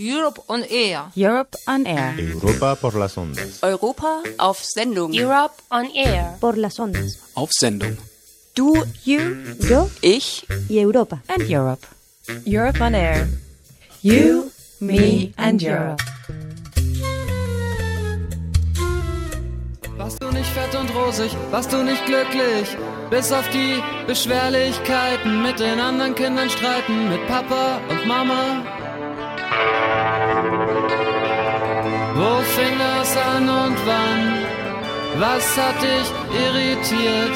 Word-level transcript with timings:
Europe 0.00 0.40
on 0.48 0.64
Air. 0.70 1.12
Europe 1.14 1.58
on 1.66 1.86
Air. 1.86 2.14
Europa 2.18 2.74
por 2.76 2.94
las 2.94 3.18
ondas. 3.18 3.62
Europa 3.62 4.22
auf 4.38 4.58
Sendung. 4.62 5.12
Europe 5.12 5.54
on 5.70 5.90
Air. 5.94 6.38
Por 6.40 6.56
las 6.56 6.80
ondas. 6.80 7.18
Auf 7.34 7.50
Sendung. 7.52 7.98
Du, 8.54 8.72
You, 9.04 9.20
yo 9.68 9.90
ich, 10.00 10.46
Europa. 10.70 11.22
And 11.28 11.42
Europe. 11.50 11.86
Europe 12.46 12.80
on 12.80 12.94
Air. 12.94 13.28
You, 14.00 14.50
me 14.80 15.34
and 15.36 15.62
Europe. 15.62 16.02
Warst 19.98 20.22
du 20.22 20.30
nicht 20.30 20.48
fett 20.48 20.74
und 20.80 20.88
rosig, 20.94 21.30
warst 21.50 21.74
du 21.74 21.82
nicht 21.82 22.06
glücklich, 22.06 22.74
bis 23.10 23.30
auf 23.32 23.46
die 23.50 23.82
Beschwerlichkeiten 24.06 25.42
mit 25.42 25.60
den 25.60 25.78
anderen 25.78 26.14
Kindern 26.14 26.48
streiten, 26.48 27.10
mit 27.10 27.26
Papa 27.28 27.80
und 27.90 28.06
Mama. 28.06 28.64
Wo 32.20 32.42
fing 32.42 32.76
das 32.78 33.16
an 33.16 33.48
und 33.48 33.76
wann? 33.86 34.44
Was 35.18 35.56
hat 35.56 35.80
dich 35.80 36.12
irritiert? 36.38 37.34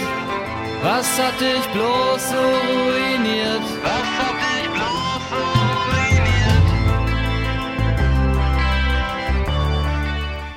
Was 0.82 1.18
hat 1.18 1.40
dich 1.40 1.66
bloß 1.72 2.28
so 2.28 2.36
ruiniert? 2.36 3.64
Was 3.82 4.06
hat 4.20 4.36
dich 4.44 4.68
bloß 4.74 5.22
so 5.30 5.40
ruiniert? 5.88 6.66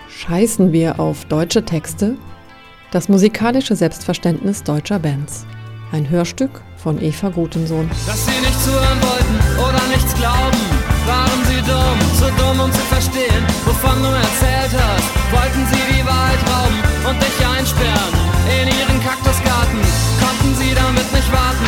Scheißen 0.10 0.74
wir 0.74 1.00
auf 1.00 1.24
deutsche 1.24 1.64
Texte? 1.64 2.18
Das 2.92 3.08
musikalische 3.08 3.78
Selbstverständnis 3.78 4.62
deutscher 4.62 5.00
Bands. 5.00 5.46
Ein 5.94 6.10
Hörstück 6.10 6.62
von 6.76 7.02
Eva 7.02 7.30
Gutensohn. 7.30 7.90
Dass 8.06 8.26
sie 8.26 8.42
nicht 8.42 8.62
zuhören 8.62 9.02
wollten 9.02 9.40
oder 9.58 9.88
nichts 9.88 10.14
glauben, 10.16 10.77
dumm, 11.68 12.00
zu 12.20 12.28
dumm 12.40 12.60
um 12.66 12.72
zu 12.72 12.84
verstehen, 12.94 13.44
wovon 13.66 14.02
du 14.02 14.10
erzählt 14.10 14.74
hast. 14.74 15.08
Wollten 15.36 15.64
sie 15.72 15.84
die 15.94 16.06
Wahrheit 16.06 16.42
rauben 16.48 16.80
und 17.10 17.18
dich 17.22 17.38
einsperren 17.46 18.14
in 18.62 18.68
ihren 18.68 19.00
Kaktusgarten, 19.04 19.82
konnten 20.24 20.56
sie 20.56 20.74
damit 20.74 21.08
nicht 21.14 21.32
warten. 21.32 21.68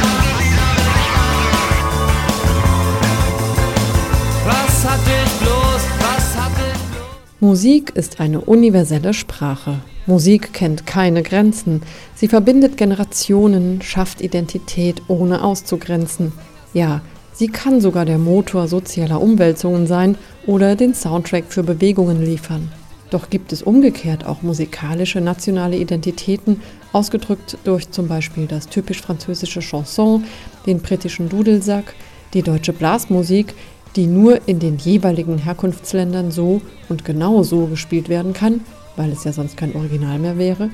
Was 4.45 4.89
hat 4.89 5.01
dich 5.05 5.31
bloß, 5.41 5.81
was 5.99 6.25
hat 6.41 6.53
dich 6.57 6.81
bloß? 6.91 7.41
Musik 7.41 7.91
ist 7.95 8.19
eine 8.19 8.41
universelle 8.41 9.13
Sprache. 9.13 9.79
Musik 10.05 10.53
kennt 10.53 10.87
keine 10.87 11.21
Grenzen. 11.21 11.81
Sie 12.15 12.27
verbindet 12.27 12.77
Generationen, 12.77 13.81
schafft 13.81 14.21
Identität 14.21 15.03
ohne 15.07 15.43
auszugrenzen. 15.43 16.31
Ja, 16.73 17.01
sie 17.33 17.47
kann 17.47 17.81
sogar 17.81 18.05
der 18.05 18.17
Motor 18.17 18.67
sozialer 18.67 19.21
Umwälzungen 19.21 19.87
sein 19.87 20.17
oder 20.45 20.75
den 20.75 20.93
Soundtrack 20.93 21.45
für 21.49 21.63
Bewegungen 21.63 22.23
liefern. 22.23 22.71
Doch 23.09 23.29
gibt 23.29 23.51
es 23.51 23.63
umgekehrt 23.63 24.25
auch 24.25 24.43
musikalische 24.43 25.19
nationale 25.19 25.77
Identitäten, 25.77 26.61
ausgedrückt 26.93 27.57
durch 27.63 27.89
zum 27.89 28.07
Beispiel 28.07 28.45
das 28.45 28.67
typisch 28.67 29.01
französische 29.01 29.61
Chanson, 29.61 30.25
den 30.65 30.79
britischen 30.79 31.29
Dudelsack, 31.29 31.95
die 32.33 32.43
deutsche 32.43 32.73
Blasmusik, 32.73 33.55
die 33.95 34.05
nur 34.05 34.47
in 34.47 34.59
den 34.59 34.77
jeweiligen 34.77 35.39
Herkunftsländern 35.39 36.31
so 36.31 36.61
und 36.87 37.03
genau 37.03 37.41
so 37.41 37.65
gespielt 37.65 38.09
werden 38.09 38.33
kann, 38.33 38.61
weil 38.95 39.11
es 39.11 39.23
ja 39.23 39.33
sonst 39.33 39.57
kein 39.57 39.75
Original 39.75 40.19
mehr 40.19 40.37
wäre? 40.37 40.69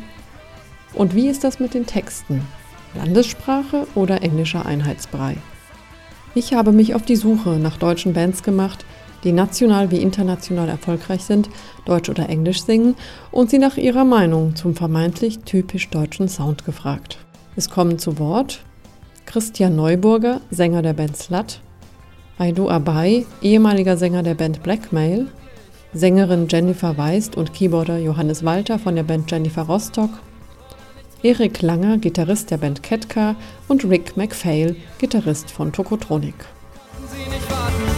Und 0.93 1.15
wie 1.15 1.29
ist 1.29 1.43
das 1.43 1.59
mit 1.59 1.73
den 1.73 1.85
Texten? 1.85 2.41
Landessprache 2.95 3.87
oder 3.95 4.21
englischer 4.21 4.65
Einheitsbrei? 4.65 5.37
Ich 6.37 6.53
habe 6.53 6.73
mich 6.73 6.93
auf 6.93 7.03
die 7.03 7.15
Suche 7.15 7.51
nach 7.51 7.77
deutschen 7.77 8.11
Bands 8.11 8.43
gemacht, 8.43 8.85
die 9.23 9.31
national 9.31 9.89
wie 9.89 10.01
international 10.01 10.67
erfolgreich 10.67 11.23
sind, 11.23 11.49
Deutsch 11.85 12.09
oder 12.09 12.27
Englisch 12.27 12.61
singen 12.61 12.95
und 13.31 13.49
sie 13.49 13.57
nach 13.57 13.77
ihrer 13.77 14.03
Meinung 14.03 14.53
zum 14.53 14.75
vermeintlich 14.75 15.39
typisch 15.39 15.89
deutschen 15.89 16.27
Sound 16.27 16.65
gefragt. 16.65 17.19
Es 17.55 17.69
kommen 17.69 17.99
zu 17.99 18.19
Wort 18.19 18.59
Christian 19.25 19.77
Neuburger, 19.77 20.41
Sänger 20.51 20.81
der 20.81 20.93
Band 20.93 21.15
Slut, 21.15 21.61
Aido 22.37 22.69
Abai, 22.69 23.25
ehemaliger 23.41 23.95
Sänger 23.95 24.21
der 24.21 24.35
Band 24.35 24.61
Blackmail, 24.61 25.27
Sängerin 25.93 26.47
Jennifer 26.49 26.97
Weist 26.97 27.37
und 27.37 27.53
Keyboarder 27.53 27.97
Johannes 27.97 28.43
Walter 28.43 28.77
von 28.77 28.95
der 28.95 29.03
Band 29.03 29.31
Jennifer 29.31 29.61
Rostock, 29.61 30.09
Erik 31.25 31.63
Langer, 31.63 31.97
Gitarrist 31.97 32.51
der 32.51 32.57
Band 32.57 32.83
Ketka 32.83 33.35
und 33.67 33.83
Rick 33.83 34.15
McPhail, 34.15 34.75
Gitarrist 34.99 35.49
von 35.49 35.73
Tokotronic. 35.73 36.35
Sie 37.09 37.27
nicht 37.27 37.49
warten. 37.49 37.94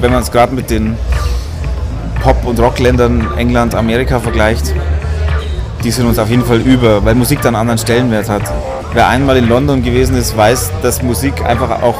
Wenn 0.00 0.12
man 0.12 0.22
es 0.22 0.30
gerade 0.30 0.54
mit 0.54 0.70
den 0.70 0.96
Pop- 2.22 2.44
und 2.44 2.60
Rockländern 2.60 3.36
England, 3.36 3.74
Amerika 3.74 4.20
vergleicht, 4.20 4.72
die 5.82 5.90
sind 5.90 6.06
uns 6.06 6.18
auf 6.18 6.30
jeden 6.30 6.44
Fall 6.44 6.60
über, 6.60 7.04
weil 7.04 7.16
Musik 7.16 7.40
dann 7.42 7.54
einen 7.54 7.62
anderen 7.62 7.78
Stellenwert 7.78 8.28
hat. 8.28 8.42
Wer 8.92 9.08
einmal 9.08 9.36
in 9.36 9.48
London 9.48 9.82
gewesen 9.82 10.16
ist, 10.16 10.36
weiß, 10.36 10.70
dass 10.82 11.02
Musik 11.02 11.44
einfach 11.44 11.82
auch 11.82 11.96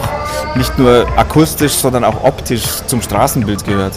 nicht 0.54 0.78
nur 0.78 1.06
akustisch, 1.16 1.72
sondern 1.72 2.04
auch 2.04 2.22
optisch 2.22 2.64
zum 2.86 3.02
Straßenbild 3.02 3.64
gehört. 3.64 3.94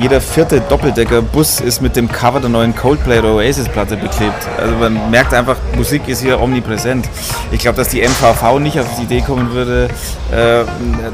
Jeder 0.00 0.20
vierte 0.20 0.60
Doppeldecker-Bus 0.60 1.60
ist 1.60 1.82
mit 1.82 1.96
dem 1.96 2.08
Cover 2.08 2.38
der 2.38 2.48
neuen 2.48 2.74
Coldplay 2.74 3.18
oder 3.18 3.34
Oasis-Platte 3.34 3.96
beklebt. 3.96 4.46
Also 4.56 4.76
man 4.76 5.10
merkt 5.10 5.34
einfach, 5.34 5.56
Musik 5.76 6.06
ist 6.06 6.22
hier 6.22 6.40
omnipräsent. 6.40 7.08
Ich 7.50 7.58
glaube, 7.58 7.76
dass 7.78 7.88
die 7.88 8.02
MVV 8.02 8.60
nicht 8.60 8.78
auf 8.78 8.86
die 8.96 9.02
Idee 9.02 9.22
kommen 9.22 9.50
würde, 9.52 9.88
äh, 10.30 10.62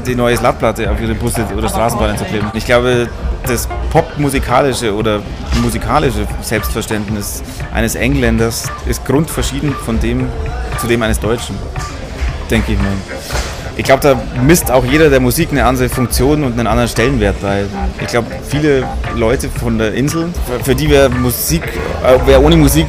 die 0.05 0.13
neue 0.13 0.37
Slatplatte 0.37 0.91
auf 0.91 1.01
ihre 1.01 1.15
Busse 1.15 1.47
oder 1.57 1.67
Straßenbahnen 1.67 2.15
zu 2.15 2.25
kleben. 2.25 2.51
Ich 2.53 2.65
glaube, 2.65 3.09
das 3.47 3.67
popmusikalische 3.89 4.93
oder 4.93 5.19
musikalische 5.63 6.27
Selbstverständnis 6.41 7.41
eines 7.73 7.95
Engländers 7.95 8.65
ist 8.85 9.03
grundverschieden 9.03 9.73
von 9.73 9.99
dem 9.99 10.29
zu 10.79 10.85
dem 10.85 11.01
eines 11.01 11.19
Deutschen, 11.19 11.55
denke 12.51 12.73
ich 12.73 12.77
mal. 12.77 13.44
Ich 13.77 13.83
glaube, 13.83 14.01
da 14.01 14.41
misst 14.41 14.71
auch 14.71 14.85
jeder 14.85 15.09
der 15.09 15.19
Musik 15.19 15.49
eine 15.51 15.65
andere 15.65 15.89
Funktion 15.89 16.43
und 16.43 16.53
einen 16.53 16.67
anderen 16.67 16.87
Stellenwert 16.87 17.41
bei. 17.41 17.65
Ich 18.01 18.07
glaube, 18.07 18.27
viele 18.47 18.87
Leute 19.15 19.49
von 19.49 19.77
der 19.77 19.93
Insel, 19.93 20.29
für 20.63 20.75
die 20.75 20.89
wäre 20.89 21.09
Musik, 21.09 21.63
äh, 22.03 22.25
wäre 22.25 22.41
ohne 22.41 22.55
Musik 22.55 22.87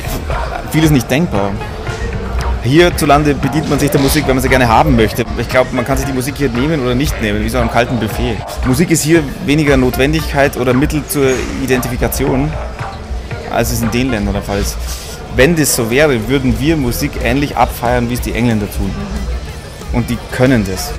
vieles 0.70 0.90
nicht 0.90 1.10
denkbar. 1.10 1.50
Hierzulande 2.62 3.34
bedient 3.34 3.68
man 3.68 3.78
sich 3.78 3.90
der 3.90 4.00
Musik, 4.00 4.26
wenn 4.26 4.36
man 4.36 4.42
sie 4.42 4.48
gerne 4.48 4.68
haben 4.68 4.96
möchte. 4.96 5.24
Ich 5.38 5.48
glaube, 5.48 5.74
man 5.74 5.84
kann 5.84 5.96
sich 5.96 6.06
die 6.06 6.12
Musik 6.12 6.36
hier 6.36 6.50
nehmen 6.50 6.80
oder 6.80 6.94
nicht 6.94 7.20
nehmen, 7.20 7.44
wie 7.44 7.48
so 7.48 7.58
einem 7.58 7.70
kalten 7.70 7.98
Buffet. 7.98 8.36
Musik 8.64 8.90
ist 8.90 9.02
hier 9.02 9.22
weniger 9.44 9.76
Notwendigkeit 9.76 10.56
oder 10.56 10.72
Mittel 10.72 11.02
zur 11.06 11.30
Identifikation, 11.62 12.50
als 13.50 13.72
es 13.72 13.82
in 13.82 13.90
den 13.90 14.10
Ländern 14.10 14.34
der 14.34 14.42
Fall 14.42 14.60
ist. 14.60 14.76
Wenn 15.36 15.54
das 15.54 15.76
so 15.76 15.90
wäre, 15.90 16.28
würden 16.28 16.58
wir 16.58 16.76
Musik 16.76 17.12
ähnlich 17.22 17.56
abfeiern, 17.56 18.08
wie 18.08 18.14
es 18.14 18.20
die 18.20 18.32
Engländer 18.32 18.66
tun 18.70 18.90
und 19.96 20.10
die 20.10 20.18
können 20.30 20.62
das. 20.66 20.92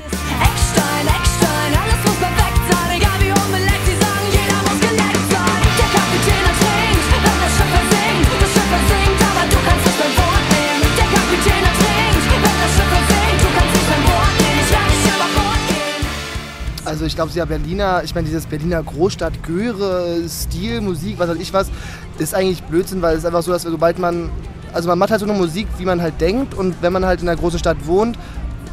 Also 16.84 17.04
ich 17.04 17.14
glaube, 17.14 17.30
ja 17.34 17.44
Berliner, 17.44 18.02
ich 18.02 18.14
meine 18.14 18.26
dieses 18.26 18.46
Berliner 18.46 18.82
Großstadt, 18.82 19.42
Göre, 19.44 20.22
Stil, 20.26 20.80
Musik, 20.80 21.18
was 21.18 21.28
weiß 21.28 21.36
ich 21.36 21.52
was, 21.52 21.70
ist 22.18 22.34
eigentlich 22.34 22.62
Blödsinn, 22.64 23.02
weil 23.02 23.12
es 23.12 23.20
ist 23.20 23.26
einfach 23.26 23.42
so, 23.42 23.52
dass 23.52 23.62
sobald 23.62 23.98
man, 24.00 24.30
also 24.72 24.88
man 24.88 24.98
macht 24.98 25.10
halt 25.10 25.20
so 25.20 25.26
eine 25.26 25.38
Musik, 25.38 25.68
wie 25.76 25.84
man 25.84 26.00
halt 26.00 26.20
denkt 26.20 26.54
und 26.54 26.74
wenn 26.80 26.92
man 26.92 27.04
halt 27.04 27.22
in 27.22 27.28
einer 27.28 27.38
großen 27.38 27.58
Stadt 27.58 27.76
wohnt, 27.86 28.18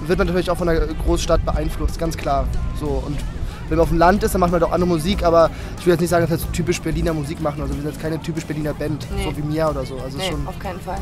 wird 0.08 0.18
man 0.18 0.28
natürlich 0.28 0.50
auch 0.50 0.58
von 0.58 0.68
der 0.68 0.88
Großstadt 0.88 1.46
beeinflusst, 1.46 2.00
ganz 2.00 2.16
klar. 2.18 2.46
So 2.80 3.04
und 3.06 3.18
wenn 3.68 3.78
man 3.78 3.84
auf 3.84 3.90
dem 3.90 3.98
Land 3.98 4.24
ist, 4.24 4.34
dann 4.36 4.42
macht 4.42 4.52
man 4.52 4.62
auch 4.64 4.72
andere 4.72 4.88
Musik, 4.88 5.24
aber 5.24 5.50
ich 5.80 5.86
will 5.86 5.94
jetzt 5.94 6.02
nicht 6.02 6.10
sagen, 6.12 6.24
dass 6.28 6.30
wir 6.30 6.38
jetzt 6.46 6.54
typisch 6.54 6.80
Berliner 6.82 7.14
Musik 7.14 7.42
machen. 7.42 7.62
Also 7.62 7.74
wir 7.74 7.82
sind 7.82 7.92
jetzt 7.92 8.02
keine 8.02 8.22
typisch 8.22 8.46
Berliner 8.46 8.74
Band, 8.74 9.08
Nee. 9.16 9.24
so 9.24 9.36
wie 9.38 9.42
Mia 9.42 9.70
oder 9.70 9.84
so. 9.86 9.98
Also 10.04 10.18
Nee, 10.18 10.30
schon 10.30 10.48
auf 10.48 10.60
keinen 10.60 10.80
Fall. 10.80 11.00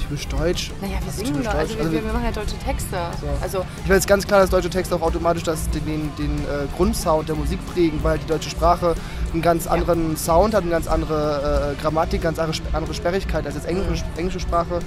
typisch 0.00 0.26
deutsch. 0.28 0.72
Naja, 0.80 0.94
wir 1.00 1.06
Also 1.06 1.24
singen 1.24 1.42
doch, 1.44 1.54
also 1.54 1.74
wir, 1.74 1.80
Also 1.84 1.92
wir 1.92 2.02
machen 2.02 2.24
ja 2.24 2.30
deutsche 2.32 2.56
Texte. 2.64 2.96
Also 3.42 3.64
ich 3.84 3.90
weiß 3.90 4.06
ganz 4.06 4.26
klar, 4.26 4.40
dass 4.40 4.48
deutsche 4.48 4.70
Texte 4.70 4.94
auch 4.96 5.02
automatisch 5.02 5.42
das, 5.42 5.68
den, 5.70 5.84
den, 5.84 6.10
den 6.16 6.30
äh, 6.44 6.66
Grundsound 6.76 7.28
der 7.28 7.36
Musik 7.36 7.58
prägen, 7.74 8.00
weil 8.02 8.18
die 8.18 8.26
deutsche 8.26 8.48
Sprache 8.48 8.94
einen 9.34 9.42
ganz 9.42 9.66
anderen 9.66 10.16
Sound 10.16 10.54
hat, 10.54 10.62
eine 10.62 10.70
ganz 10.70 10.86
andere 10.88 11.74
äh, 11.78 11.82
Grammatik, 11.82 12.22
ganz 12.22 12.38
andere, 12.38 12.58
andere 12.72 12.94
Sperrigkeit 12.94 13.44
als 13.44 13.54
jetzt 13.54 13.66
englische, 13.68 14.04
englische 14.16 14.40
Sprache. 14.40 14.78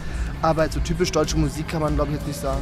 Aber 0.41 0.67
so 0.71 0.79
typisch 0.79 1.11
deutsche 1.11 1.37
Musik 1.37 1.67
kann 1.67 1.81
man 1.81 1.93
glaube 1.95 2.11
ich 2.11 2.17
jetzt 2.17 2.27
nicht 2.27 2.41
sagen. 2.41 2.61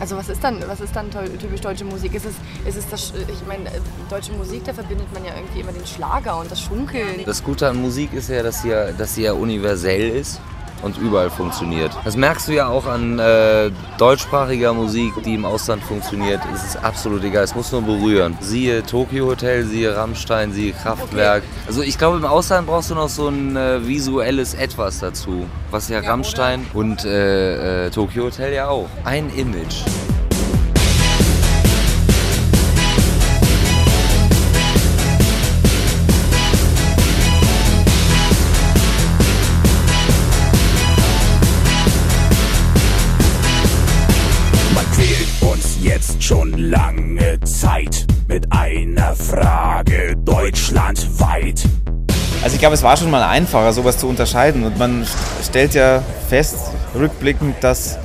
Also 0.00 0.16
was 0.16 0.28
ist 0.28 0.42
dann, 0.42 0.62
was 0.66 0.80
ist 0.80 0.94
dann 0.94 1.10
typisch 1.10 1.60
deutsche 1.60 1.84
Musik? 1.84 2.14
Ist 2.14 2.26
es, 2.26 2.34
ist 2.66 2.76
es 2.76 2.88
das, 2.88 3.12
ich 3.28 3.46
meine, 3.46 3.68
äh, 3.68 3.80
deutsche 4.10 4.32
Musik, 4.32 4.64
da 4.64 4.72
verbindet 4.72 5.12
man 5.12 5.24
ja 5.24 5.34
irgendwie 5.36 5.60
immer 5.60 5.72
den 5.72 5.86
Schlager 5.86 6.38
und 6.38 6.50
das 6.50 6.60
Schunkeln. 6.60 7.24
Das 7.24 7.42
Gute 7.42 7.68
an 7.68 7.80
Musik 7.80 8.12
ist 8.12 8.28
ja, 8.28 8.42
dass 8.42 8.62
sie 8.62 8.70
ja, 8.70 8.92
dass 8.92 9.14
sie 9.14 9.22
ja 9.22 9.32
universell 9.32 10.10
ist 10.10 10.40
und 10.82 10.98
überall 10.98 11.30
funktioniert. 11.30 11.92
Das 12.04 12.16
merkst 12.16 12.48
du 12.48 12.52
ja 12.52 12.68
auch 12.68 12.86
an 12.86 13.18
äh, 13.18 13.70
deutschsprachiger 13.98 14.72
Musik, 14.72 15.12
die 15.24 15.34
im 15.34 15.44
Ausland 15.44 15.82
funktioniert. 15.82 16.40
Es 16.54 16.64
ist 16.64 16.84
absolut 16.84 17.24
egal, 17.24 17.44
es 17.44 17.54
muss 17.54 17.72
nur 17.72 17.82
berühren. 17.82 18.36
Siehe 18.40 18.84
Tokyo 18.84 19.26
Hotel, 19.26 19.64
siehe 19.64 19.96
Rammstein, 19.96 20.52
siehe 20.52 20.72
Kraftwerk. 20.72 21.42
Also 21.66 21.82
ich 21.82 21.98
glaube, 21.98 22.18
im 22.18 22.24
Ausland 22.24 22.66
brauchst 22.66 22.90
du 22.90 22.94
noch 22.94 23.08
so 23.08 23.28
ein 23.28 23.56
äh, 23.56 23.86
visuelles 23.86 24.54
Etwas 24.54 25.00
dazu, 25.00 25.46
was 25.70 25.88
ja, 25.88 26.00
Rammstein 26.00 26.66
und 26.74 27.04
äh, 27.04 27.86
äh, 27.86 27.90
Tokyo 27.90 28.24
Hotel 28.24 28.52
ja 28.52 28.68
auch. 28.68 28.88
Ein 29.04 29.30
Image. 29.34 29.82
Also 52.44 52.56
ich 52.56 52.60
glaube, 52.60 52.74
es 52.74 52.82
war 52.82 52.94
schon 52.98 53.10
mal 53.10 53.22
einfacher, 53.22 53.72
sowas 53.72 53.96
zu 53.96 54.06
unterscheiden. 54.06 54.64
Und 54.64 54.78
man 54.78 55.06
stellt 55.42 55.72
ja 55.72 56.02
fest, 56.28 56.56
rückblickend, 56.94 57.56
dass, 57.62 57.96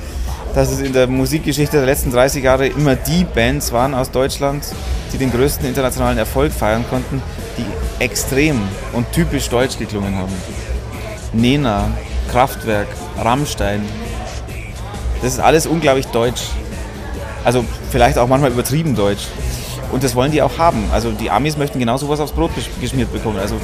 dass 0.54 0.70
es 0.70 0.80
in 0.80 0.94
der 0.94 1.06
Musikgeschichte 1.06 1.76
der 1.76 1.84
letzten 1.84 2.10
30 2.10 2.42
Jahre 2.42 2.66
immer 2.66 2.96
die 2.96 3.24
Bands 3.24 3.70
waren 3.70 3.94
aus 3.94 4.10
Deutschland, 4.10 4.64
die 5.12 5.18
den 5.18 5.30
größten 5.30 5.66
internationalen 5.66 6.16
Erfolg 6.16 6.52
feiern 6.54 6.86
konnten, 6.88 7.20
die 7.58 7.66
extrem 8.02 8.62
und 8.94 9.12
typisch 9.12 9.50
deutsch 9.50 9.76
geklungen 9.78 10.16
haben. 10.16 10.32
Nena, 11.34 11.88
Kraftwerk, 12.32 12.88
Rammstein. 13.22 13.84
Das 15.20 15.34
ist 15.34 15.40
alles 15.40 15.66
unglaublich 15.66 16.06
deutsch. 16.06 16.44
Also 17.44 17.62
vielleicht 17.90 18.16
auch 18.16 18.26
manchmal 18.26 18.52
übertrieben 18.52 18.96
deutsch. 18.96 19.26
Und 19.92 20.02
das 20.02 20.14
wollen 20.14 20.32
die 20.32 20.40
auch 20.40 20.56
haben. 20.56 20.84
Also 20.92 21.10
die 21.12 21.30
Amis 21.30 21.58
möchten 21.58 21.78
genau 21.78 21.98
sowas 21.98 22.20
aufs 22.20 22.32
Brot 22.32 22.52
gesch- 22.52 22.80
geschmiert 22.80 23.12
bekommen. 23.12 23.38
Also 23.38 23.56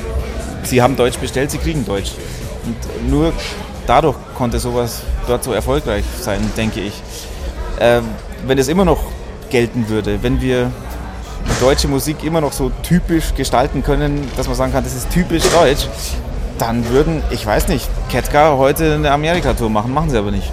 sie 0.66 0.82
haben 0.82 0.96
Deutsch 0.96 1.18
bestellt, 1.18 1.50
sie 1.50 1.58
kriegen 1.58 1.84
Deutsch. 1.84 2.12
Und 2.64 3.10
nur 3.10 3.32
dadurch 3.86 4.16
konnte 4.36 4.58
sowas 4.58 5.02
dort 5.26 5.44
so 5.44 5.52
erfolgreich 5.52 6.04
sein, 6.20 6.40
denke 6.56 6.80
ich. 6.80 6.94
Ähm, 7.80 8.04
wenn 8.46 8.58
es 8.58 8.68
immer 8.68 8.84
noch 8.84 9.00
gelten 9.50 9.88
würde, 9.88 10.22
wenn 10.22 10.40
wir 10.40 10.70
deutsche 11.60 11.88
Musik 11.88 12.24
immer 12.24 12.40
noch 12.40 12.52
so 12.52 12.70
typisch 12.82 13.34
gestalten 13.34 13.82
können, 13.82 14.28
dass 14.36 14.46
man 14.46 14.56
sagen 14.56 14.72
kann, 14.72 14.84
das 14.84 14.94
ist 14.94 15.10
typisch 15.10 15.44
deutsch, 15.50 15.86
dann 16.58 16.88
würden, 16.88 17.22
ich 17.30 17.44
weiß 17.46 17.68
nicht, 17.68 17.88
Ketka 18.08 18.56
heute 18.56 18.94
eine 18.94 19.10
Amerika-Tour 19.10 19.70
machen, 19.70 19.92
machen 19.92 20.10
sie 20.10 20.18
aber 20.18 20.30
nicht. 20.30 20.50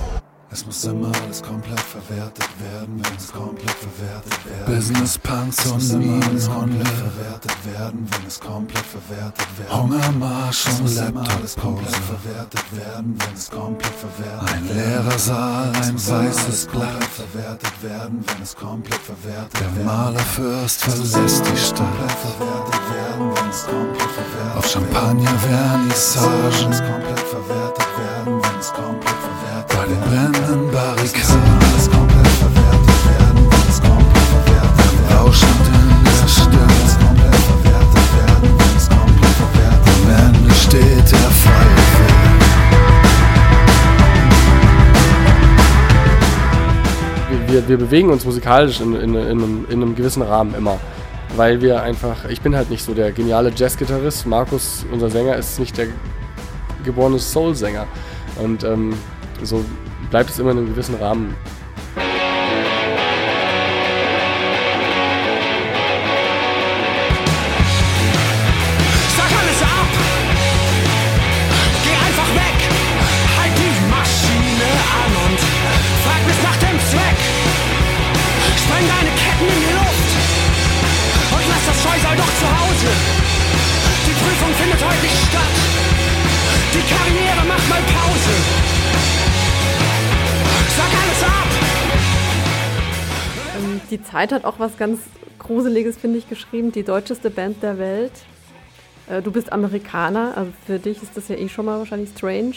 Es 0.54 0.68
muss 0.68 0.84
immer 0.86 1.12
alles 1.24 1.42
komplett 1.42 1.80
verwertet 1.80 2.48
werden, 2.60 3.02
wenn 3.02 3.18
es 3.18 3.34
komplett 3.34 3.72
verwertet 3.72 4.46
werden. 4.46 4.76
Business 4.76 5.18
Punks 5.18 5.66
und 5.66 5.98
Minenhunde 5.98 6.86
verwertet 6.86 7.58
werden, 7.66 8.08
wenn 8.12 8.28
es 8.28 8.40
komplett 8.40 8.86
verwertet 8.86 9.48
werden. 9.58 9.82
Hungermarsch 9.82 10.68
und 10.68 10.96
Laptop 10.96 11.28
alles 11.28 11.56
komplett 11.56 11.96
verwertet 11.96 12.66
werden, 12.72 13.18
wenn 13.18 13.34
es 13.36 13.50
komplett 13.50 13.94
verwertet 13.94 14.54
Ein 14.54 14.68
leerer 14.76 15.18
Saal, 15.18 15.72
ein 15.74 15.96
weißes 15.96 16.68
Blatt. 16.68 17.04
verwertet 17.04 17.74
werden, 17.82 18.24
wenn 18.28 18.44
es 18.44 18.56
komplett 18.56 19.02
verwertet 19.02 19.60
Der 19.60 19.84
Malerfürst 19.84 20.84
verlässt 20.84 21.46
die 21.48 21.58
Stadt. 21.58 21.88
verwertet 22.22 22.82
werden, 22.94 23.32
wenn 23.34 23.50
es 23.50 23.66
komplett 23.66 24.12
verwertet 24.12 24.58
Auf 24.58 24.70
Champagner 24.70 25.36
Vernissagen. 25.40 26.72
komplett 26.78 27.20
verwertet 27.20 27.88
werden, 27.98 28.42
wenn 28.44 28.60
es 28.60 28.72
komplett 28.72 29.18
verwertet 29.18 29.78
Bei 29.78 29.86
den 29.86 30.43
wir, 47.54 47.68
wir, 47.68 47.78
bewegen 47.78 48.10
uns 48.10 48.26
musikalisch 48.26 48.82
in, 48.82 48.96
in, 48.96 49.16
in, 49.16 49.16
einem, 49.16 49.66
in 49.70 49.82
einem 49.82 49.96
gewissen 49.96 50.24
Rahmen 50.24 50.56
immer. 50.56 50.80
Weil 51.36 51.62
wir 51.62 51.82
einfach, 51.82 52.26
ich 52.26 52.42
bin 52.42 52.56
halt 52.56 52.70
nicht 52.70 52.84
so 52.84 52.94
der 52.94 53.12
geniale 53.12 53.52
Jazzgitarrist. 53.56 54.26
Markus, 54.28 54.86
unser 54.92 55.10
Sänger, 55.10 55.36
ist 55.36 55.60
nicht 55.60 55.78
der 55.78 55.88
geborene 56.84 57.20
Soul-Sänger. 57.20 57.88
Und 58.42 58.64
ähm, 58.64 58.94
so 59.42 59.64
bleibt 60.10 60.30
es 60.30 60.40
immer 60.40 60.52
in 60.52 60.60
einem 60.60 60.68
gewissen 60.68 60.96
Rahmen. 60.96 61.36
Die 93.94 94.04
Zeit 94.04 94.32
hat 94.32 94.44
auch 94.44 94.58
was 94.58 94.76
ganz 94.78 95.00
Gruseliges, 95.38 95.98
finde 95.98 96.18
ich, 96.18 96.28
geschrieben. 96.28 96.72
Die 96.72 96.84
deutscheste 96.84 97.30
Band 97.30 97.62
der 97.62 97.78
Welt. 97.78 98.12
Äh, 99.08 99.22
du 99.22 99.32
bist 99.32 99.52
Amerikaner, 99.54 100.34
also 100.36 100.52
für 100.66 100.80
dich 100.80 101.04
ist 101.04 101.16
das 101.16 101.28
ja 101.28 101.36
eh 101.36 101.48
schon 101.50 101.66
mal 101.66 101.78
wahrscheinlich 101.78 102.10
strange, 102.18 102.54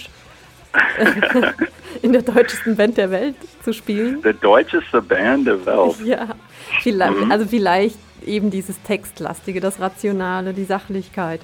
in 2.03 2.13
der 2.13 2.23
deutschesten 2.23 2.77
Band 2.77 2.97
der 2.97 3.11
Welt 3.11 3.35
zu 3.63 3.73
spielen. 3.73 4.23
Die 4.23 4.33
deutscheste 4.33 5.03
Band 5.03 5.47
der 5.47 5.65
Welt. 5.67 5.97
Ja, 6.05 6.29
vielleicht, 6.83 7.21
Mhm. 7.21 7.31
also 7.33 7.47
vielleicht 7.47 7.99
eben 8.25 8.51
dieses 8.51 8.81
Textlastige, 8.83 9.61
das 9.61 9.79
Rationale, 9.81 10.55
die 10.55 10.65
Sachlichkeit. 10.65 11.41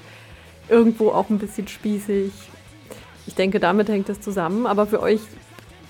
Irgendwo 0.69 1.09
auch 1.09 1.29
ein 1.29 1.39
bisschen 1.39 1.67
spießig. 1.67 2.31
Ich 3.27 3.35
denke, 3.35 3.59
damit 3.59 3.89
hängt 3.89 4.09
es 4.09 4.21
zusammen. 4.21 4.65
Aber 4.65 4.87
für 4.87 5.01
euch, 5.01 5.19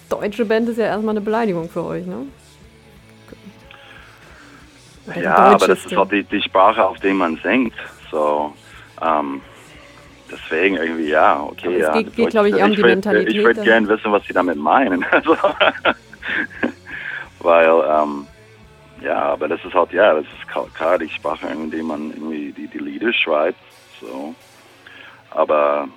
deutsche 0.10 0.45
Band 0.45 0.67
ist 0.69 0.77
ja 0.77 0.86
erstmal 0.86 1.13
eine 1.15 1.22
Beleidigung 1.22 1.69
für 1.69 1.83
euch, 1.83 2.05
ne? 2.05 2.25
Ja, 5.19 5.36
aber 5.36 5.67
das 5.67 5.86
ist 5.86 5.95
halt 5.95 6.12
die, 6.12 6.24
die 6.24 6.41
Sprache, 6.41 6.86
auf 6.86 6.98
der 7.00 7.13
man 7.13 7.38
singt. 7.43 7.74
So, 8.10 8.53
ähm, 9.01 9.41
deswegen 10.31 10.77
irgendwie, 10.77 11.10
ja, 11.10 11.41
okay. 11.43 11.67
Aber 11.67 11.75
es 11.75 11.81
ja, 11.81 11.93
geht- 11.93 12.07
das 12.07 12.15
geht, 12.15 12.29
glaub 12.31 12.45
ich, 12.45 12.53
um 12.63 12.75
die 12.75 12.81
Mentalität 12.83 13.36
Ich 13.36 13.43
würde 13.43 13.62
gerne 13.62 13.88
wissen, 13.89 14.12
was 14.12 14.24
sie 14.25 14.33
damit 14.33 14.57
meinen. 14.57 15.05
Also, 15.12 15.38
weil, 17.39 17.67
ähm, 17.89 18.27
ja, 19.01 19.19
aber 19.33 19.48
das 19.50 19.63
ist 19.65 19.74
halt, 19.74 19.91
ja, 19.91 20.13
das 20.13 20.24
ist 20.25 20.74
klar 20.75 20.98
die 20.98 21.10
Sprache, 21.10 21.48
in 21.48 21.69
der 21.69 21.83
man 21.83 22.12
irgendwie 22.12 22.53
die, 22.53 22.67
die 22.67 22.77
Lieder 22.77 23.12
schreibt. 23.12 23.60
So. 24.00 24.33
Aber 25.31 25.88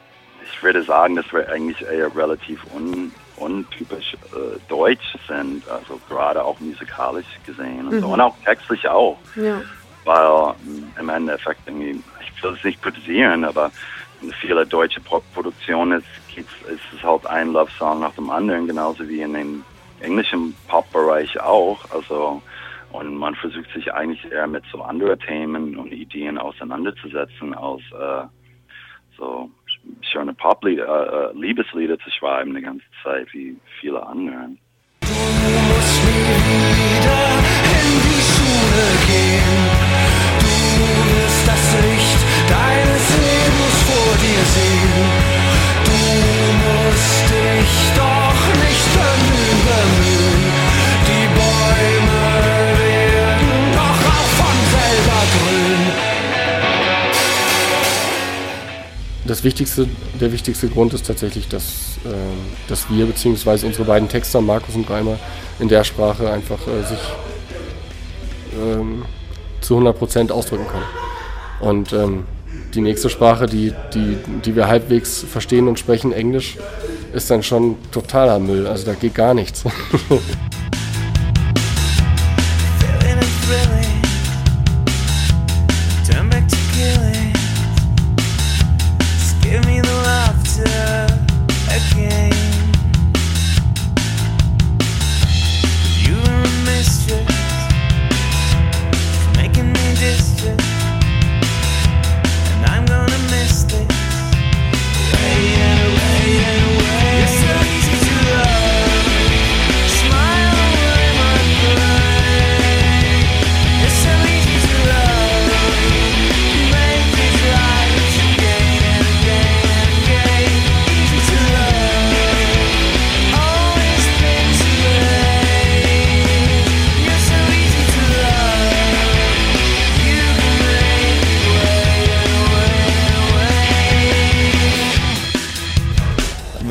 ich 0.42 0.62
würde 0.62 0.82
sagen, 0.82 1.14
dass 1.16 1.32
wir 1.32 1.48
eigentlich 1.48 1.80
eher 1.82 2.14
relativ 2.16 2.60
un, 2.75 3.12
untypisch 3.37 4.14
äh, 4.14 4.59
deutsch 4.69 5.16
sind, 5.28 5.66
also 5.69 6.00
gerade 6.09 6.43
auch 6.45 6.59
musikalisch 6.61 7.26
gesehen 7.45 7.87
und 7.88 8.00
so 8.00 8.07
Mhm. 8.07 8.12
und 8.14 8.21
auch 8.21 8.37
textlich 8.45 8.88
auch, 8.88 9.19
Ja. 9.37 9.62
weil 10.05 10.55
im 10.99 11.09
Endeffekt 11.09 11.61
irgendwie, 11.66 12.02
ich 12.21 12.43
will 12.43 12.55
es 12.57 12.64
nicht 12.64 12.83
kritisieren, 12.83 13.45
aber 13.45 13.71
in 14.23 14.33
viele 14.40 14.66
deutsche 14.66 15.00
Pop-Produktionen 15.00 16.00
ist, 16.00 16.38
ist 16.38 16.81
es 16.95 17.02
halt 17.02 17.26
ein 17.26 17.52
Love-Song 17.52 18.00
nach 18.00 18.14
dem 18.14 18.31
anderen, 18.31 18.66
genauso 18.66 19.07
wie 19.09 19.21
in 19.21 19.35
dem 19.35 19.64
englischen 20.00 20.55
Pop-Bereich 20.69 21.38
auch, 21.40 21.78
also 21.90 22.43
und 22.93 23.14
man 23.16 23.35
versucht 23.35 23.71
sich 23.75 23.93
eigentlich 23.93 24.25
eher 24.33 24.47
mit 24.47 24.64
so 24.73 24.81
anderen 24.83 25.19
Themen 25.21 25.76
und 25.76 25.93
Ideen 25.93 26.38
auseinanderzusetzen, 26.38 27.52
als 27.52 27.83
äh, 27.93 28.26
so 29.19 29.50
schöne 30.02 30.35
Pop-Lieder, 30.35 30.87
äh, 30.87 31.31
äh, 31.31 31.33
Liebeslieder 31.38 31.99
zu 31.99 32.11
schreiben 32.11 32.55
die 32.55 32.62
ganze 32.62 32.85
Zeit, 33.02 33.33
wie 33.33 33.57
viele 33.81 34.05
andere. 34.05 34.50
Du 40.40 40.47
wirst 41.14 41.49
das 41.49 41.75
Licht 41.83 42.21
deines 42.49 43.07
Lebens 43.16 43.83
vor 43.88 44.12
dir 44.23 44.45
sehen. 44.55 44.93
Du 45.85 45.99
musst 46.64 47.26
dich 47.31 47.75
doch 47.97 48.05
Das 59.26 59.42
wichtigste, 59.42 59.88
der 60.21 60.33
wichtigste 60.33 60.68
Grund 60.68 60.95
ist 60.95 61.06
tatsächlich, 61.06 61.49
dass, 61.49 61.99
ähm, 62.04 62.12
dass 62.68 62.88
wir 62.90 63.06
bzw. 63.06 63.66
unsere 63.66 63.85
beiden 63.85 64.09
Texter, 64.09 64.40
Markus 64.40 64.76
und 64.76 64.88
Reimer, 64.88 65.18
in 65.59 65.68
der 65.68 65.83
Sprache 65.83 66.30
einfach 66.30 66.61
äh, 66.68 66.83
sich 66.85 66.99
ähm, 68.54 69.04
zu 69.61 69.78
100% 69.78 70.30
ausdrücken 70.30 70.66
können. 70.68 70.85
Und 71.61 71.92
ähm, 71.92 72.25
die 72.75 72.80
nächste 72.80 73.11
Sprache, 73.11 73.47
die, 73.47 73.73
die, 73.95 74.16
die 74.45 74.54
wir 74.54 74.68
halbwegs 74.68 75.25
verstehen 75.28 75.66
und 75.66 75.78
sprechen, 75.78 76.12
Englisch, 76.12 76.56
ist 77.12 77.30
dann 77.30 77.42
schon 77.42 77.76
totaler 77.90 78.38
Müll. 78.38 78.66
Also 78.66 78.87
da 78.87 78.95
geht 78.95 79.14
gar 79.14 79.35
nichts. 79.35 79.64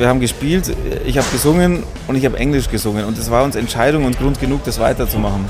Wir 0.06 0.10
haben 0.10 0.20
gespielt, 0.20 0.70
ich 1.04 1.18
habe 1.18 1.26
gesungen 1.32 1.82
und 2.06 2.14
ich 2.14 2.24
habe 2.24 2.38
Englisch 2.38 2.70
gesungen. 2.70 3.06
Und 3.06 3.18
es 3.18 3.28
war 3.28 3.42
uns 3.42 3.56
Entscheidung 3.56 4.04
und 4.04 4.16
Grund 4.16 4.38
genug, 4.40 4.62
das 4.62 4.78
weiterzumachen. 4.78 5.46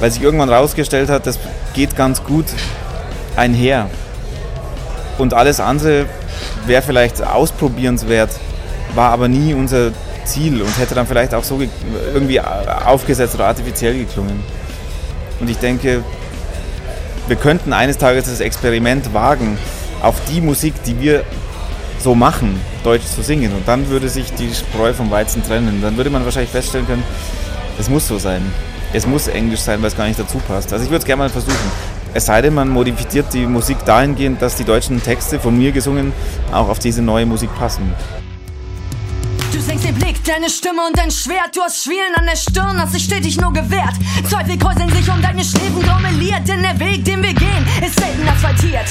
Weil 0.00 0.10
sich 0.10 0.22
irgendwann 0.22 0.48
rausgestellt 0.48 1.10
hat, 1.10 1.26
das 1.26 1.38
geht 1.74 1.94
ganz 1.94 2.24
gut 2.24 2.46
einher. 3.36 3.90
Und 5.18 5.34
alles 5.34 5.60
andere 5.60 6.06
wäre 6.64 6.80
vielleicht 6.80 7.22
ausprobierenswert, 7.22 8.30
war 8.94 9.10
aber 9.10 9.28
nie 9.28 9.52
unser 9.52 9.90
Ziel 10.24 10.62
und 10.62 10.78
hätte 10.78 10.94
dann 10.94 11.06
vielleicht 11.06 11.34
auch 11.34 11.44
so 11.44 11.58
ge- 11.58 11.68
irgendwie 12.14 12.40
aufgesetzt 12.40 13.34
oder 13.34 13.44
artifiziell 13.44 13.92
geklungen. 13.92 14.40
Und 15.38 15.50
ich 15.50 15.58
denke, 15.58 16.02
wir 17.28 17.36
könnten 17.36 17.74
eines 17.74 17.98
Tages 17.98 18.24
das 18.24 18.40
Experiment 18.40 19.12
wagen, 19.12 19.58
auf 20.00 20.14
die 20.32 20.40
Musik, 20.40 20.72
die 20.86 20.98
wir 20.98 21.24
so 22.06 22.14
machen, 22.14 22.60
Deutsch 22.84 23.04
zu 23.04 23.20
singen. 23.20 23.50
Und 23.52 23.66
dann 23.66 23.88
würde 23.88 24.08
sich 24.08 24.32
die 24.32 24.54
Spreu 24.54 24.92
vom 24.92 25.10
Weizen 25.10 25.42
trennen. 25.42 25.82
Dann 25.82 25.96
würde 25.96 26.08
man 26.08 26.24
wahrscheinlich 26.24 26.52
feststellen 26.52 26.86
können, 26.86 27.02
es 27.80 27.90
muss 27.90 28.06
so 28.06 28.16
sein. 28.16 28.42
Es 28.92 29.08
muss 29.08 29.26
Englisch 29.26 29.58
sein, 29.58 29.82
weil 29.82 29.88
es 29.88 29.96
gar 29.96 30.06
nicht 30.06 30.16
dazu 30.16 30.38
passt. 30.38 30.72
Also 30.72 30.84
ich 30.84 30.90
würde 30.90 31.00
es 31.00 31.04
gerne 31.04 31.24
mal 31.24 31.30
versuchen. 31.30 31.68
Es 32.14 32.26
sei 32.26 32.42
denn, 32.42 32.54
man 32.54 32.68
modifiziert 32.68 33.34
die 33.34 33.44
Musik 33.44 33.78
dahingehend, 33.84 34.40
dass 34.40 34.54
die 34.54 34.62
deutschen 34.62 35.02
Texte 35.02 35.40
von 35.40 35.58
mir 35.58 35.72
gesungen 35.72 36.12
auch 36.52 36.68
auf 36.68 36.78
diese 36.78 37.02
neue 37.02 37.26
Musik 37.26 37.50
passen. 37.58 37.92
Du 39.56 39.62
senkst 39.62 39.86
den 39.86 39.94
Blick, 39.94 40.22
deine 40.22 40.50
Stimme 40.50 40.84
und 40.86 40.98
dein 40.98 41.10
Schwert. 41.10 41.56
Du 41.56 41.62
hast 41.62 41.82
Schwielen 41.82 42.14
an 42.14 42.26
der 42.26 42.36
Stirn, 42.36 42.78
hast 42.78 42.94
dich 42.94 43.04
stetig 43.04 43.40
nur 43.40 43.54
gewehrt. 43.54 43.96
Zweifel 44.28 44.58
kräuseln 44.58 44.90
sich 44.92 45.08
um 45.08 45.22
deine 45.22 45.42
Schläfen 45.42 45.80
graumeliert. 45.80 46.46
Denn 46.46 46.60
der 46.60 46.78
Weg, 46.78 47.06
den 47.06 47.22
wir 47.22 47.32
gehen, 47.32 47.64
ist 47.80 47.98
selten 47.98 48.28
asphaltiert. 48.28 48.84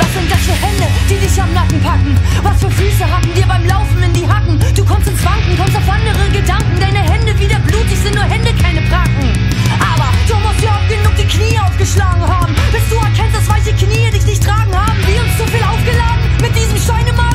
Was 0.00 0.08
sind 0.16 0.32
das 0.32 0.40
für 0.48 0.56
Hände, 0.64 0.88
die 1.10 1.18
dich 1.20 1.36
am 1.36 1.52
Nacken 1.52 1.78
packen? 1.82 2.16
Was 2.42 2.58
für 2.58 2.70
Füße 2.70 3.04
hacken 3.04 3.34
dir 3.34 3.44
beim 3.44 3.66
Laufen 3.66 4.02
in 4.02 4.12
die 4.14 4.26
Hacken? 4.26 4.58
Du 4.74 4.82
kommst 4.82 5.08
ins 5.08 5.22
Wanken, 5.22 5.58
kommst 5.58 5.76
auf 5.76 5.84
andere 5.86 6.24
Gedanken. 6.32 6.80
Deine 6.80 7.04
Hände 7.04 7.38
wieder 7.38 7.58
blutig, 7.58 7.98
sind 8.00 8.14
nur 8.14 8.24
Hände, 8.24 8.48
keine 8.56 8.80
Bracken. 8.88 9.28
Aber 9.76 10.08
du 10.24 10.36
musst 10.40 10.64
ja 10.64 10.72
oft 10.72 10.88
genug 10.88 11.12
die 11.20 11.28
Knie 11.28 11.60
aufgeschlagen 11.60 12.24
haben. 12.26 12.56
Bis 12.72 12.88
du 12.88 12.96
erkennst, 12.96 13.36
dass 13.36 13.46
weiche 13.52 13.76
Knie 13.76 14.08
dich 14.08 14.24
nicht 14.24 14.42
tragen 14.42 14.72
haben. 14.72 14.96
Wir 15.04 15.20
uns 15.20 15.36
zu 15.36 15.44
viel 15.52 15.62
aufgeladen 15.68 16.24
mit 16.40 16.56
diesem 16.56 16.80
Schweinemagen 16.80 17.27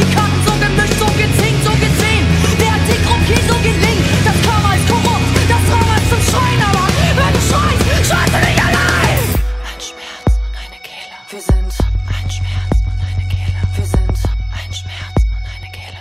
die 0.00 0.14
Karten 0.14 0.40
so 0.46 0.52
gemischt, 0.52 0.98
so 0.98 1.06
gezinkt, 1.12 1.60
so 1.64 1.72
gesehen? 1.76 2.24
Hat 2.70 2.82
die 2.88 3.00
Gruppe 3.04 3.36
so 3.48 3.56
gelingt? 3.60 4.04
Das 4.24 4.38
Karma 4.46 4.74
ist 4.74 4.86
korrupt, 4.88 5.28
das 5.48 5.62
Drama 5.68 5.94
ist 6.00 6.08
zum 6.08 6.22
Schreien, 6.30 6.60
aber 6.68 6.84
wenn 7.18 7.32
du 7.36 7.40
schreist, 7.48 7.82
schreist 8.08 8.32
du 8.32 8.40
nicht 8.40 8.60
allein! 8.64 9.20
Ein 9.68 9.80
Schmerz 9.80 10.32
und 10.40 10.54
eine 10.56 10.78
Kehle. 10.80 11.16
Wir 11.28 11.40
sind 11.40 11.72
ein 12.08 12.30
Schmerz 12.30 12.74
und 12.88 13.00
eine 13.04 13.24
Kehle. 13.28 13.60
Wir 13.76 13.86
sind 13.86 14.08
ein 14.08 14.72
Schmerz 14.72 15.16
und 15.20 15.44
eine 15.56 15.68
Kehle. 15.72 15.98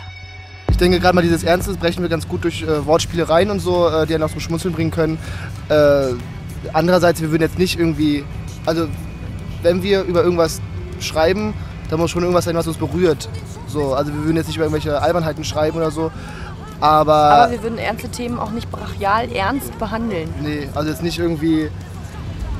Ich 0.72 0.78
denke, 0.78 1.00
gerade 1.00 1.16
mal 1.16 1.22
dieses 1.22 1.44
Ernstes 1.44 1.78
brechen 1.78 2.02
wir 2.02 2.10
ganz 2.10 2.28
gut 2.28 2.44
durch 2.44 2.62
äh, 2.64 2.86
Wortspielereien 2.86 3.50
und 3.50 3.60
so, 3.60 3.90
äh, 3.90 4.08
die 4.08 4.16
einen 4.16 4.24
auch 4.24 4.32
zum 4.32 4.40
Schmunzeln 4.40 4.74
bringen 4.74 4.92
können. 4.92 5.18
Äh, 5.68 6.14
andererseits, 6.72 7.22
wir 7.22 7.32
würden 7.32 7.44
jetzt 7.44 7.60
nicht 7.60 7.78
irgendwie, 7.78 8.24
also 8.66 8.88
wenn 9.62 9.84
wir 9.84 10.04
über 10.04 10.24
irgendwas 10.24 10.62
schreiben, 11.02 11.54
dann 11.90 12.00
muss 12.00 12.12
schon 12.12 12.24
irgendwas 12.24 12.46
sein, 12.46 12.56
was 12.56 12.68
uns 12.68 12.78
berührt. 12.78 13.28
So, 13.70 13.94
also 13.94 14.12
wir 14.14 14.24
würden 14.24 14.38
jetzt 14.38 14.48
nicht 14.48 14.58
über 14.58 14.66
irgendwelche 14.66 15.02
Albernheiten 15.02 15.44
schreiben 15.44 15.78
oder 15.78 15.92
so. 15.92 16.12
Aber, 16.82 17.14
Aber 17.14 17.52
wir 17.52 17.62
würden 17.62 17.78
ernste 17.78 18.10
Themen 18.10 18.40
auch 18.40 18.52
nicht 18.52 18.72
brachial 18.72 19.30
ernst 19.34 19.78
behandeln. 19.80 20.30
nee, 20.42 20.70
also 20.76 20.90
jetzt 20.90 21.04
nicht 21.04 21.20
irgendwie, 21.20 21.70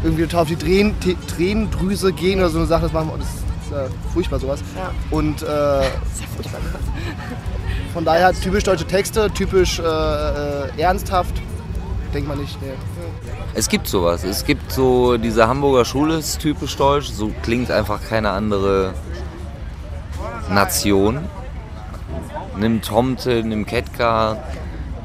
irgendwie 0.04 0.24
total 0.24 0.42
auf 0.42 0.48
die 0.50 0.58
Tränen, 0.58 0.94
Tränendrüse 1.28 2.12
gehen 2.12 2.40
oder 2.40 2.50
so 2.50 2.58
eine 2.58 2.68
Sache, 2.68 2.84
das 2.84 2.92
machen 2.94 3.12
wir, 3.12 3.18
das 3.18 3.28
ist 3.28 3.94
äh, 3.94 4.12
furchtbar 4.14 4.40
sowas. 4.40 4.60
Ja. 4.76 4.92
Und 5.10 5.42
äh, 5.42 5.46
Sehr 5.46 6.28
furchtbar. 6.36 6.60
von 7.94 8.04
daher 8.04 8.34
typisch 8.34 8.64
deutsche 8.64 8.86
Texte, 8.86 9.30
typisch 9.32 9.80
äh, 9.80 9.84
äh, 9.84 10.70
ernsthaft, 10.82 11.34
denkt 12.14 12.28
man 12.28 12.40
nicht. 12.40 12.62
Nee. 12.62 12.72
Es 13.54 13.70
gibt 13.70 13.88
sowas. 13.88 14.24
Es 14.26 14.46
gibt 14.46 14.72
so, 14.72 15.18
diese 15.18 15.48
Hamburger 15.48 15.86
Schule 15.86 16.18
ist 16.18 16.40
typisch 16.40 16.76
deutsch. 16.76 17.08
So 17.10 17.32
klingt 17.42 17.72
einfach 17.72 18.00
keine 18.08 18.32
andere 18.32 18.94
Nation. 20.50 21.20
Nimm 22.58 22.82
Tomte, 22.82 23.44
nimm 23.44 23.66
Ketka, 23.66 24.38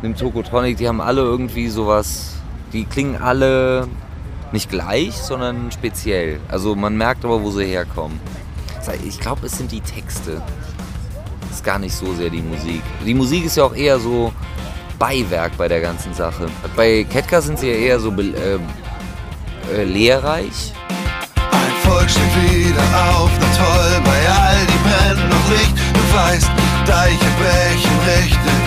nimm 0.03 0.17
Tokotronic, 0.17 0.77
die 0.77 0.89
haben 0.89 1.01
alle 1.01 1.21
irgendwie 1.21 1.69
sowas. 1.69 2.35
Die 2.73 2.85
klingen 2.85 3.21
alle 3.21 3.87
nicht 4.53 4.71
gleich, 4.71 5.17
sondern 5.17 5.71
speziell. 5.71 6.41
Also 6.49 6.75
man 6.75 6.97
merkt 6.97 7.25
aber, 7.25 7.43
wo 7.43 7.51
sie 7.51 7.65
herkommen. 7.65 8.19
Ich 9.07 9.19
glaube, 9.19 9.47
es 9.47 9.57
sind 9.57 9.73
die 9.73 9.81
Texte. 9.81 10.43
Es 11.51 11.57
ist 11.57 11.65
gar 11.65 11.79
nicht 11.79 11.95
so 11.95 12.13
sehr 12.15 12.31
die 12.31 12.43
Musik. 12.43 12.83
Die 13.07 13.15
Musik 13.15 13.47
ist 13.47 13.57
ja 13.57 13.65
auch 13.65 13.75
eher 13.75 13.99
so 13.99 14.33
Beiwerk 14.99 15.57
bei 15.57 15.69
der 15.69 15.81
ganzen 15.81 16.13
Sache. 16.15 16.47
Bei 16.77 17.05
Ketka 17.05 17.41
sind 17.41 17.59
sie 17.59 17.69
ja 17.69 17.75
eher 17.75 18.01
so 18.01 18.11
äh, 18.11 18.59
äh, 19.73 19.85
lehrreich. 19.85 20.73
Volk 21.85 22.09
steht 22.09 22.35
wieder 22.37 22.87
auf, 23.11 23.31
na 23.41 23.49
toll, 23.57 24.00
bei 24.05 24.21
all 24.43 24.61
die 24.67 24.81
brennen 24.87 25.29
noch 25.29 25.50
Licht. 25.50 25.75
Du 25.93 26.03
weißt, 26.17 26.50
Deiche 26.87 27.31
brechen 27.41 27.97
richtig 28.12 28.64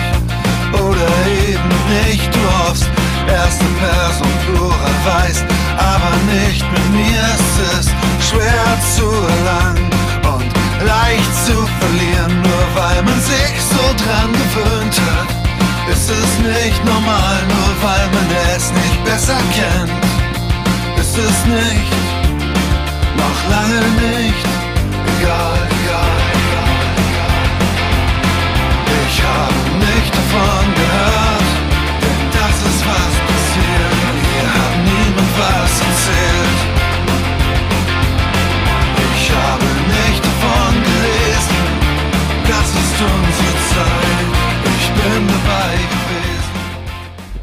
oder 0.72 1.08
eben 1.48 1.72
nicht. 2.02 2.28
Du 2.34 2.40
hoffst, 2.58 2.86
erste 3.26 3.64
Person 3.82 4.32
Plural 4.46 4.96
weißt, 5.04 5.44
aber 5.78 6.12
nicht 6.32 6.64
mit 6.72 6.90
mir. 6.90 7.24
Es 7.34 7.80
ist 7.80 7.90
schwer 8.28 8.68
zu 8.94 9.06
erlangen 9.36 9.90
und 10.34 10.50
leicht 10.86 11.34
zu 11.46 11.56
verlieren, 11.80 12.42
nur 12.42 12.64
weil 12.74 13.02
man 13.02 13.20
sich 13.20 13.54
so 13.72 13.84
dran 14.02 14.30
gewöhnt 14.32 15.00
hat. 15.10 15.28
Ist 15.92 16.10
es 16.10 16.32
nicht 16.38 16.84
normal, 16.84 17.38
nur 17.48 17.72
weil 17.82 18.06
man 18.12 18.28
es 18.54 18.70
nicht 18.72 19.04
besser 19.04 19.40
kennt. 19.54 19.90
Ist 21.00 21.16
es 21.16 21.46
nicht, 21.46 21.92
noch 23.18 23.40
lange 23.54 23.80
nicht, 24.04 24.46
egal, 25.14 25.60
egal, 25.78 26.18
egal, 26.42 26.78
egal. 27.06 27.40
Ich 29.06 29.16
habe 29.30 29.60
nicht 29.86 30.12
davon 30.18 30.64
gehört, 30.80 31.50
denn 32.02 32.22
das 32.38 32.56
ist 32.70 32.82
was 32.90 33.14
passiert. 33.28 33.94
Mir 34.24 34.46
hat 34.56 34.76
niemand 34.90 35.32
was 35.42 35.72
erzählt. 35.88 36.60
Ich 39.16 39.24
habe 39.42 39.68
nicht 39.96 40.22
davon 40.28 40.72
gelesen, 40.88 41.60
das 42.50 42.68
ist 42.82 42.96
unsere 43.02 43.52
Zeit. 43.54 43.67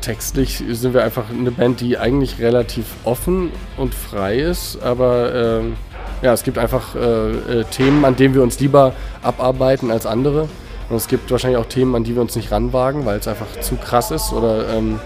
Textlich 0.05 0.63
sind 0.69 0.93
wir 0.93 1.03
einfach 1.03 1.31
eine 1.31 1.50
Band, 1.50 1.81
die 1.81 1.97
eigentlich 1.97 2.39
relativ 2.39 2.85
offen 3.05 3.51
und 3.75 3.95
frei 3.95 4.38
ist, 4.38 4.79
aber 4.83 5.33
ähm, 5.33 5.77
ja, 6.21 6.31
es 6.31 6.43
gibt 6.43 6.59
einfach 6.59 6.93
äh, 6.95 7.00
äh, 7.00 7.63
Themen, 7.71 8.05
an 8.05 8.15
denen 8.15 8.35
wir 8.35 8.43
uns 8.43 8.59
lieber 8.59 8.93
abarbeiten 9.24 9.89
als 9.89 10.05
andere. 10.05 10.47
Und 10.91 10.95
es 10.95 11.07
gibt 11.07 11.31
wahrscheinlich 11.31 11.59
auch 11.59 11.65
Themen, 11.65 11.95
an 11.95 12.03
die 12.03 12.13
wir 12.13 12.21
uns 12.21 12.35
nicht 12.35 12.51
ranwagen, 12.51 13.03
weil 13.07 13.17
es 13.17 13.27
einfach 13.27 13.47
zu 13.62 13.77
krass 13.77 14.12
ist 14.12 14.31
oder 14.31 14.69
ähm, 14.69 15.00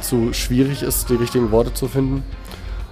zu 0.00 0.32
schwierig 0.32 0.84
ist, 0.84 1.10
die 1.10 1.16
richtigen 1.16 1.50
Worte 1.50 1.74
zu 1.74 1.88
finden. 1.88 2.22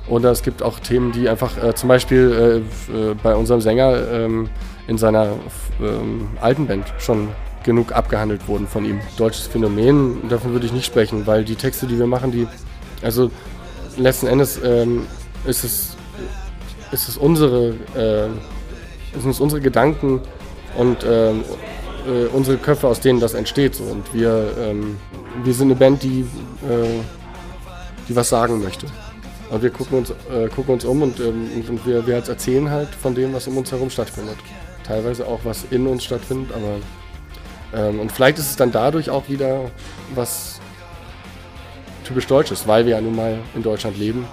Oder 0.09 0.33
es 0.33 0.43
gibt 0.43 0.61
auch 0.61 0.81
Themen, 0.81 1.13
die 1.13 1.29
einfach 1.29 1.57
äh, 1.63 1.73
zum 1.77 1.89
Beispiel 1.89 2.65
äh, 2.91 2.93
äh, 2.93 3.15
bei 3.23 3.37
unserem 3.37 3.61
Sänger 3.61 4.11
ähm, 4.11 4.49
in 4.89 4.99
seiner 4.99 5.29
ähm, 5.81 6.31
alten 6.41 6.67
Band 6.67 6.93
schon 6.99 7.29
genug 7.65 7.93
abgehandelt 7.93 8.47
wurden 8.47 8.69
von 8.69 8.85
ihm. 8.85 9.01
Deutsches 9.17 9.47
Phänomen, 9.47 10.29
davon 10.29 10.53
würde 10.53 10.67
ich 10.67 10.73
nicht 10.73 10.87
sprechen, 10.87 11.27
weil 11.27 11.45
die 11.45 11.57
Texte, 11.57 11.87
die 11.87 11.99
wir 11.99 12.07
machen, 12.07 12.31
die, 12.31 12.47
also 13.03 13.31
letzten 13.97 14.27
Endes 14.27 14.61
ähm, 14.63 15.07
ist 15.45 15.65
es, 15.65 15.97
ist 16.93 17.09
es 17.09 17.17
unsere, 17.17 17.71
äh, 17.95 19.19
sind 19.19 19.31
es 19.31 19.41
unsere 19.41 19.61
Gedanken 19.61 20.21
und 20.77 20.99
ähm, 21.09 21.43
äh, 22.07 22.27
unsere 22.27 22.57
Köpfe, 22.59 22.89
aus 22.89 23.01
denen 23.01 23.21
das 23.21 23.35
entsteht. 23.35 23.75
So. 23.75 23.85
Und 23.85 24.13
wir, 24.13 24.53
ähm, 24.59 24.97
wir 25.43 25.55
sind 25.55 25.69
eine 25.69 25.77
Band, 25.77 26.03
die, 26.03 26.21
äh, 26.69 27.01
die 28.09 28.17
was 28.17 28.29
sagen 28.29 28.63
möchte. 28.63 28.87
Und 29.51 29.63
wir 29.63 29.71
gucken 29.71 29.99
uns, 29.99 30.11
äh, 30.11 30.49
gucken 30.49 30.75
uns 30.75 30.85
um 30.85 31.03
und, 31.03 31.21
ähm, 31.21 31.49
und- 31.55 31.69
und 31.69 31.87
wir, 31.87 32.07
wir 32.07 32.17
erzählen 32.17 32.71
halt 32.71 32.89
von 32.89 33.15
dem, 33.15 33.33
was 33.35 33.47
um 33.47 33.57
uns 33.57 33.71
herum 33.71 33.91
stattfindet. 33.91 34.37
Teilweise 34.85 35.27
auch, 35.27 35.41
was 35.45 35.65
in 35.71 35.87
uns 35.87 36.05
stattfindet, 36.05 36.51
aber 36.55 36.79
ähm, 37.75 38.01
und 38.01 38.13
vielleicht 38.13 38.39
ist 38.39 38.51
es 38.51 38.57
dann 38.57 38.73
dadurch 38.73 39.11
auch 39.11 39.29
wieder 39.29 39.71
was 40.15 40.61
typisch 42.05 42.27
Deutsches, 42.27 42.67
weil 42.69 42.85
wir 42.87 42.93
ja 42.97 43.01
nun 43.01 43.17
mal 43.17 43.39
in 43.55 43.63
Deutschland 43.63 43.99
leben 43.99 44.27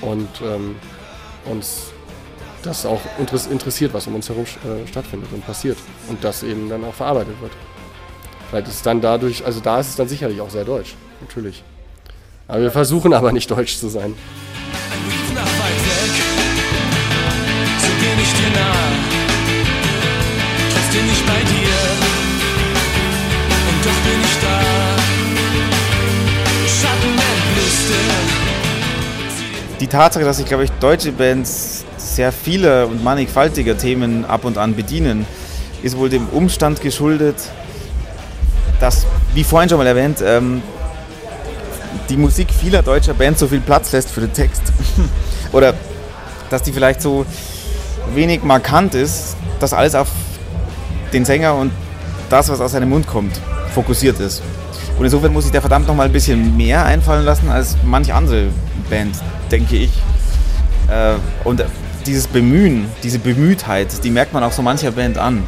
und 0.00 0.28
ähm, 0.42 0.76
uns 1.44 1.92
das 2.62 2.84
auch 2.84 3.00
interess 3.18 3.46
interessiert, 3.46 3.94
was 3.94 4.06
um 4.06 4.14
uns 4.14 4.28
herum 4.28 4.44
äh, 4.44 4.86
stattfindet 4.86 5.30
und 5.32 5.44
passiert 5.46 5.78
und 6.08 6.22
das 6.22 6.42
eben 6.42 6.68
dann 6.68 6.84
auch 6.84 6.94
verarbeitet 6.94 7.40
wird. 7.40 7.52
Vielleicht 8.48 8.68
ist 8.68 8.74
es 8.74 8.82
dann 8.82 9.00
dadurch, 9.00 9.44
also 9.44 9.60
da 9.60 9.80
ist 9.80 9.90
es 9.90 9.96
dann 9.96 10.08
sicherlich 10.08 10.40
auch 10.40 10.50
sehr 10.50 10.64
deutsch, 10.64 10.94
natürlich. 11.20 11.62
Aber 12.48 12.62
wir 12.62 12.70
versuchen 12.70 13.14
aber 13.14 13.32
nicht 13.32 13.50
deutsch 13.50 13.78
zu 13.78 13.88
sein. 13.88 14.14
nach 15.34 15.42
weit 15.42 15.80
weg, 15.86 16.12
so 17.78 17.88
geh 18.00 18.22
ich 18.22 18.32
dir 18.32 18.50
nah. 18.58 18.90
Trotzdem 20.74 21.06
nicht 21.06 21.26
bei 21.26 21.40
dir, 21.44 22.09
doch 23.90 24.00
bin 24.02 24.20
ich 24.22 24.38
da. 24.40 24.60
Schattenendlüste, 26.66 27.94
Die 29.80 29.86
Tatsache, 29.86 30.24
dass 30.24 30.36
sich, 30.38 30.46
glaube 30.46 30.64
ich, 30.64 30.70
deutsche 30.72 31.12
Bands 31.12 31.84
sehr 31.96 32.32
vieler 32.32 32.86
und 32.86 33.02
mannigfaltiger 33.02 33.76
Themen 33.76 34.24
ab 34.24 34.44
und 34.44 34.58
an 34.58 34.74
bedienen, 34.74 35.26
ist 35.82 35.96
wohl 35.96 36.08
dem 36.08 36.28
Umstand 36.28 36.80
geschuldet, 36.80 37.36
dass, 38.78 39.06
wie 39.34 39.44
vorhin 39.44 39.68
schon 39.68 39.78
mal 39.78 39.86
erwähnt, 39.86 40.22
ähm, 40.24 40.62
die 42.08 42.16
Musik 42.16 42.48
vieler 42.50 42.82
deutscher 42.82 43.14
Bands 43.14 43.40
so 43.40 43.48
viel 43.48 43.60
Platz 43.60 43.92
lässt 43.92 44.10
für 44.10 44.20
den 44.20 44.32
Text. 44.32 44.62
Oder 45.52 45.74
dass 46.50 46.62
die 46.62 46.72
vielleicht 46.72 47.00
so 47.00 47.24
wenig 48.14 48.42
markant 48.42 48.94
ist, 48.94 49.36
dass 49.60 49.72
alles 49.72 49.94
auf 49.94 50.08
den 51.12 51.24
Sänger 51.24 51.54
und 51.54 51.72
das, 52.28 52.48
was 52.48 52.60
aus 52.60 52.72
seinem 52.72 52.90
Mund 52.90 53.06
kommt, 53.06 53.40
fokussiert 53.74 54.20
ist. 54.20 54.42
Und 54.98 55.04
insofern 55.04 55.32
muss 55.32 55.44
sich 55.44 55.52
der 55.52 55.60
verdammt 55.60 55.86
noch 55.86 55.94
mal 55.94 56.04
ein 56.04 56.12
bisschen 56.12 56.56
mehr 56.56 56.84
einfallen 56.84 57.24
lassen 57.24 57.48
als 57.50 57.76
manch 57.84 58.12
andere 58.12 58.48
Band, 58.88 59.16
denke 59.50 59.76
ich. 59.76 59.90
Äh, 60.88 61.14
Und 61.44 61.64
dieses 62.06 62.26
Bemühen, 62.26 62.86
diese 63.02 63.18
Bemühtheit, 63.18 64.04
die 64.04 64.10
merkt 64.10 64.32
man 64.32 64.42
auch 64.42 64.52
so 64.52 64.62
mancher 64.62 64.90
Band 64.90 65.18
an. 65.18 65.42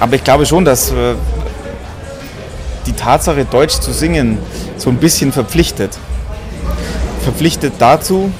Aber 0.00 0.14
ich 0.14 0.24
glaube 0.24 0.46
schon, 0.46 0.64
dass 0.64 0.90
äh, 0.90 1.14
die 2.86 2.92
Tatsache, 2.92 3.44
Deutsch 3.44 3.80
zu 3.80 3.92
singen, 3.92 4.38
so 4.76 4.90
ein 4.90 4.96
bisschen 4.96 5.32
verpflichtet. 5.32 5.98
Verpflichtet 7.22 7.74
dazu, 7.78 8.30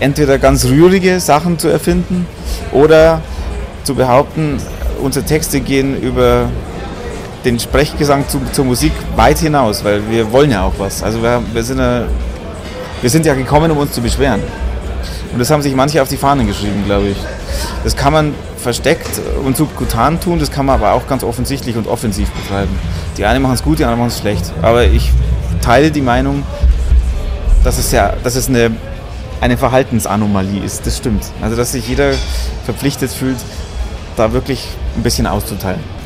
entweder 0.00 0.38
ganz 0.38 0.64
rührige 0.66 1.20
Sachen 1.20 1.58
zu 1.58 1.68
erfinden 1.68 2.26
oder 2.72 3.20
zu 3.84 3.94
behaupten, 3.94 4.58
unsere 5.02 5.24
Texte 5.24 5.60
gehen 5.60 6.00
über 6.00 6.48
den 7.44 7.58
Sprechgesang 7.58 8.28
zu, 8.28 8.40
zur 8.52 8.64
Musik 8.64 8.92
weit 9.16 9.38
hinaus, 9.38 9.84
weil 9.84 10.08
wir 10.10 10.30
wollen 10.32 10.50
ja 10.50 10.62
auch 10.62 10.74
was. 10.78 11.02
Also 11.02 11.22
wir, 11.22 11.42
wir, 11.52 11.64
sind 11.64 11.78
ja, 11.78 12.04
wir 13.00 13.10
sind 13.10 13.26
ja 13.26 13.34
gekommen, 13.34 13.70
um 13.70 13.78
uns 13.78 13.92
zu 13.92 14.00
beschweren. 14.00 14.40
Und 15.32 15.38
das 15.38 15.50
haben 15.50 15.62
sich 15.62 15.74
manche 15.74 16.00
auf 16.02 16.08
die 16.08 16.16
Fahnen 16.16 16.46
geschrieben, 16.46 16.84
glaube 16.84 17.08
ich. 17.08 17.16
Das 17.84 17.96
kann 17.96 18.12
man 18.12 18.34
versteckt 18.58 19.20
und 19.44 19.56
subkutan 19.56 20.20
tun, 20.20 20.38
das 20.38 20.50
kann 20.50 20.66
man 20.66 20.76
aber 20.76 20.92
auch 20.92 21.06
ganz 21.06 21.24
offensichtlich 21.24 21.76
und 21.76 21.88
offensiv 21.88 22.30
betreiben. 22.30 22.78
Die 23.16 23.24
einen 23.24 23.42
machen 23.42 23.54
es 23.54 23.62
gut, 23.62 23.78
die 23.78 23.84
anderen 23.84 24.00
machen 24.00 24.12
es 24.14 24.20
schlecht. 24.20 24.52
Aber 24.62 24.84
ich 24.84 25.10
teile 25.60 25.90
die 25.90 26.02
Meinung, 26.02 26.42
dass 27.64 27.78
es, 27.78 27.90
ja, 27.92 28.14
dass 28.22 28.36
es 28.36 28.48
eine, 28.48 28.70
eine 29.40 29.56
Verhaltensanomalie 29.56 30.62
ist. 30.62 30.86
Das 30.86 30.96
stimmt. 30.98 31.24
Also 31.40 31.56
dass 31.56 31.72
sich 31.72 31.88
jeder 31.88 32.12
verpflichtet 32.64 33.10
fühlt, 33.10 33.38
da 34.16 34.32
wirklich 34.32 34.66
ein 34.96 35.02
bisschen 35.02 35.26
auszuteilen. 35.26 36.01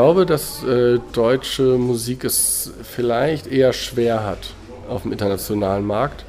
Glaube, 0.00 0.24
dass 0.24 0.64
äh, 0.64 0.98
deutsche 1.12 1.76
Musik 1.76 2.24
es 2.24 2.72
vielleicht 2.84 3.46
eher 3.46 3.74
schwer 3.74 4.24
hat 4.24 4.54
auf 4.88 5.02
dem 5.02 5.12
internationalen 5.12 5.84
Markt. 5.84 6.24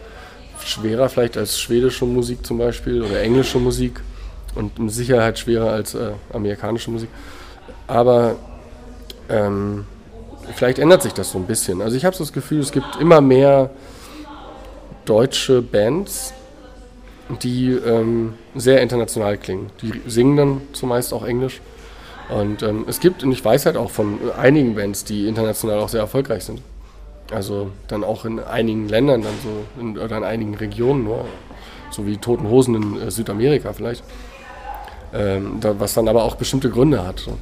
Schwerer 0.65 1.07
vielleicht 1.07 1.37
als 1.37 1.57
schwedische 1.57 2.03
Musik 2.05 2.45
zum 2.45 2.57
Beispiel 2.57 3.01
oder 3.01 3.21
englische 3.21 3.59
Musik 3.59 4.01
und 4.55 4.77
mit 4.77 4.91
Sicherheit 4.91 5.39
schwerer 5.39 5.71
als 5.71 5.95
äh, 5.95 6.11
amerikanische 6.33 6.91
Musik. 6.91 7.07
Aber 7.87 8.35
ähm, 9.29 9.85
vielleicht 10.53 10.77
ändert 10.77 11.01
sich 11.03 11.13
das 11.13 11.31
so 11.31 11.37
ein 11.37 11.45
bisschen. 11.45 11.81
Also 11.81 11.95
ich 11.95 12.03
habe 12.03 12.13
so 12.13 12.25
das 12.25 12.33
Gefühl, 12.33 12.59
es 12.59 12.73
gibt 12.73 12.97
immer 12.99 13.21
mehr 13.21 13.69
deutsche 15.05 15.61
Bands, 15.61 16.33
die 17.41 17.69
ähm, 17.69 18.33
sehr 18.53 18.81
international 18.81 19.37
klingen. 19.37 19.69
Die 19.81 20.01
singen 20.07 20.35
dann 20.35 20.61
zumeist 20.73 21.13
auch 21.13 21.23
Englisch 21.23 21.61
Und 22.31 22.63
ähm, 22.63 22.85
es 22.87 22.99
gibt, 23.01 23.23
und 23.23 23.31
ich 23.31 23.43
weiß 23.43 23.65
halt 23.65 23.75
auch 23.75 23.91
von 23.91 24.19
einigen 24.37 24.75
Bands, 24.75 25.03
die 25.03 25.27
international 25.27 25.79
auch 25.79 25.89
sehr 25.89 25.99
erfolgreich 25.99 26.45
sind. 26.45 26.61
Also 27.29 27.71
dann 27.87 28.03
auch 28.03 28.23
in 28.23 28.39
einigen 28.39 28.87
Ländern, 28.87 29.21
dann 29.21 29.33
so 29.43 29.81
in, 29.81 29.97
oder 29.97 30.17
in 30.17 30.23
einigen 30.23 30.55
Regionen 30.55 31.03
nur, 31.03 31.25
so 31.89 32.05
wie 32.05 32.17
Toten 32.17 32.47
Hosen 32.47 32.75
in 32.75 33.01
äh, 33.01 33.11
Südamerika 33.11 33.73
vielleicht. 33.73 34.03
Ähm, 35.13 35.57
da, 35.59 35.77
was 35.77 35.93
dann 35.93 36.07
aber 36.07 36.23
auch 36.23 36.35
bestimmte 36.35 36.69
Gründe 36.69 37.05
hat. 37.05 37.19
So. 37.19 37.37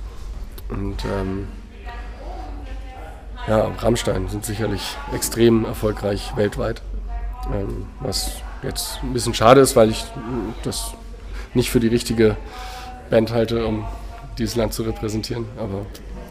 Und 0.70 1.06
ähm, 1.06 1.48
ja, 3.48 3.72
Rammstein 3.80 4.28
sind 4.28 4.44
sicherlich 4.44 4.96
extrem 5.14 5.66
erfolgreich 5.66 6.36
weltweit. 6.36 6.82
Ähm, 7.54 7.86
was 8.00 8.42
jetzt 8.64 9.00
ein 9.04 9.14
bisschen 9.14 9.36
schade 9.36 9.62
ist, 9.62 9.76
weil 9.76 9.92
ich 9.92 10.02
äh, 10.02 10.54
das 10.64 10.94
nicht 11.54 11.70
für 11.70 11.80
die 11.80 11.88
richtige 11.88 12.38
Band 13.12 13.32
halte, 13.32 13.66
um 13.68 13.86
dieses 14.40 14.56
Land 14.56 14.74
zu 14.74 14.84
repräsentieren. 14.84 15.46
Aber 15.58 15.86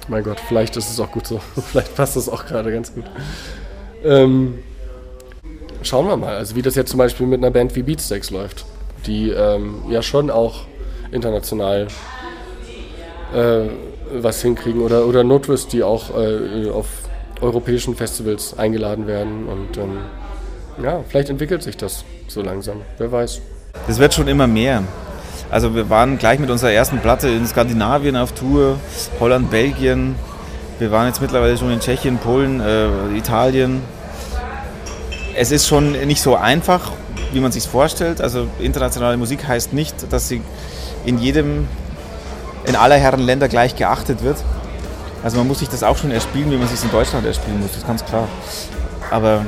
mein 0.08 0.24
Gott, 0.24 0.40
vielleicht 0.40 0.76
ist 0.76 0.90
es 0.90 0.98
auch 0.98 1.10
gut 1.10 1.26
so. 1.26 1.40
vielleicht 1.70 1.94
passt 1.94 2.16
das 2.16 2.28
auch 2.28 2.46
gerade 2.46 2.72
ganz 2.72 2.92
gut. 2.92 3.04
Ähm, 4.04 4.58
schauen 5.82 6.06
wir 6.06 6.16
mal, 6.16 6.36
also 6.36 6.56
wie 6.56 6.62
das 6.62 6.74
jetzt 6.74 6.90
zum 6.90 6.98
Beispiel 6.98 7.26
mit 7.26 7.38
einer 7.38 7.50
Band 7.50 7.74
wie 7.76 7.82
Beatsteaks 7.82 8.30
läuft, 8.30 8.64
die 9.06 9.30
ähm, 9.30 9.82
ja 9.88 10.02
schon 10.02 10.30
auch 10.30 10.62
international 11.12 11.88
äh, 13.34 13.60
was 14.12 14.42
hinkriegen 14.42 14.80
oder, 14.80 15.06
oder 15.06 15.24
Notwist, 15.24 15.72
die 15.72 15.82
auch 15.82 16.16
äh, 16.16 16.70
auf 16.70 16.86
europäischen 17.40 17.94
Festivals 17.94 18.58
eingeladen 18.58 19.06
werden 19.06 19.46
und 19.46 19.76
ähm, 19.76 19.98
ja, 20.82 21.04
vielleicht 21.08 21.28
entwickelt 21.28 21.62
sich 21.62 21.76
das 21.76 22.04
so 22.28 22.42
langsam, 22.42 22.80
wer 22.98 23.10
weiß. 23.10 23.40
Das 23.86 23.98
wird 23.98 24.14
schon 24.14 24.28
immer 24.28 24.46
mehr. 24.46 24.82
Also 25.50 25.74
wir 25.74 25.88
waren 25.88 26.18
gleich 26.18 26.38
mit 26.38 26.50
unserer 26.50 26.72
ersten 26.72 26.98
Platte 26.98 27.28
in 27.28 27.46
Skandinavien 27.46 28.16
auf 28.16 28.32
Tour, 28.32 28.78
Holland, 29.18 29.50
Belgien. 29.50 30.14
Wir 30.78 30.90
waren 30.90 31.06
jetzt 31.06 31.22
mittlerweile 31.22 31.56
schon 31.56 31.70
in 31.70 31.80
Tschechien, 31.80 32.18
Polen, 32.18 32.60
äh, 32.60 33.16
Italien. 33.16 33.82
Es 35.34 35.50
ist 35.50 35.66
schon 35.66 35.92
nicht 35.92 36.20
so 36.20 36.36
einfach, 36.36 36.92
wie 37.32 37.40
man 37.40 37.50
sich 37.50 37.66
vorstellt. 37.66 38.20
Also 38.20 38.46
internationale 38.58 39.16
Musik 39.16 39.48
heißt 39.48 39.72
nicht, 39.72 40.12
dass 40.12 40.28
sie 40.28 40.42
in 41.06 41.18
jedem, 41.18 41.66
in 42.66 42.76
aller 42.76 42.96
Herren 42.96 43.20
Länder 43.20 43.48
gleich 43.48 43.74
geachtet 43.74 44.22
wird. 44.22 44.36
Also 45.22 45.38
man 45.38 45.48
muss 45.48 45.60
sich 45.60 45.68
das 45.68 45.82
auch 45.82 45.96
schon 45.96 46.10
erspielen, 46.10 46.50
wie 46.50 46.56
man 46.56 46.68
sich 46.68 46.82
in 46.84 46.90
Deutschland 46.90 47.26
erspielen 47.26 47.60
muss, 47.60 47.70
das 47.70 47.78
ist 47.78 47.86
ganz 47.86 48.04
klar. 48.04 48.28
Aber 49.10 49.46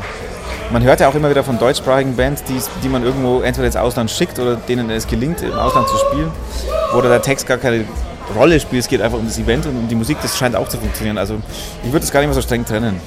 man 0.73 0.83
hört 0.83 1.01
ja 1.01 1.09
auch 1.09 1.15
immer 1.15 1.31
wieder 1.31 1.43
von 1.43 1.59
deutschsprachigen 1.59 2.17
Bands, 2.17 2.45
die, 2.45 2.59
die 2.83 2.89
man 2.89 3.05
irgendwo 3.05 3.41
entweder 3.41 3.67
ins 3.67 3.77
Ausland 3.77 4.11
schickt 4.11 4.39
oder 4.39 4.57
denen 4.57 4.91
es 4.91 5.07
gelingt, 5.07 5.43
im 5.43 5.53
Ausland 5.53 5.89
zu 5.89 5.97
spielen, 5.97 6.31
wo 6.93 7.01
der 7.01 7.21
Text 7.23 7.47
gar 7.47 7.59
keine 7.59 7.85
Rolle 8.37 8.61
spielt. 8.61 8.83
Es 8.83 8.89
geht 8.89 9.03
einfach 9.03 9.19
um 9.19 9.27
das 9.27 9.39
Event 9.39 9.67
und 9.67 9.77
um 9.77 9.89
die 9.89 9.95
Musik, 9.95 10.19
das 10.23 10.39
scheint 10.39 10.55
auch 10.55 10.69
zu 10.69 10.79
funktionieren. 10.79 11.19
Also 11.19 11.41
ich 11.85 11.93
würde 11.93 12.05
es 12.05 12.13
gar 12.13 12.21
nicht 12.21 12.29
mehr 12.29 12.35
so 12.35 12.43
streng 12.43 12.65
trennen. 12.65 13.01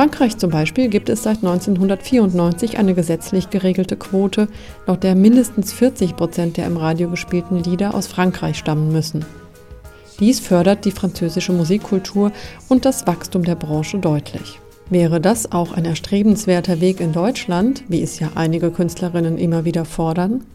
Frankreich 0.00 0.38
zum 0.38 0.48
Beispiel 0.48 0.88
gibt 0.88 1.10
es 1.10 1.24
seit 1.24 1.44
1994 1.44 2.78
eine 2.78 2.94
gesetzlich 2.94 3.50
geregelte 3.50 3.98
Quote, 3.98 4.48
laut 4.86 5.02
der 5.02 5.14
mindestens 5.14 5.74
40 5.74 6.16
Prozent 6.16 6.56
der 6.56 6.66
im 6.66 6.78
Radio 6.78 7.10
gespielten 7.10 7.62
Lieder 7.62 7.94
aus 7.94 8.06
Frankreich 8.06 8.56
stammen 8.56 8.92
müssen. 8.92 9.26
Dies 10.18 10.40
fördert 10.40 10.86
die 10.86 10.90
französische 10.90 11.52
Musikkultur 11.52 12.32
und 12.70 12.86
das 12.86 13.06
Wachstum 13.06 13.44
der 13.44 13.56
Branche 13.56 13.98
deutlich. 13.98 14.58
Wäre 14.88 15.20
das 15.20 15.52
auch 15.52 15.74
ein 15.74 15.84
erstrebenswerter 15.84 16.80
Weg 16.80 17.00
in 17.00 17.12
Deutschland, 17.12 17.84
wie 17.88 18.00
es 18.00 18.18
ja 18.20 18.30
einige 18.36 18.70
Künstlerinnen 18.70 19.36
immer 19.36 19.66
wieder 19.66 19.84
fordern? 19.84 20.46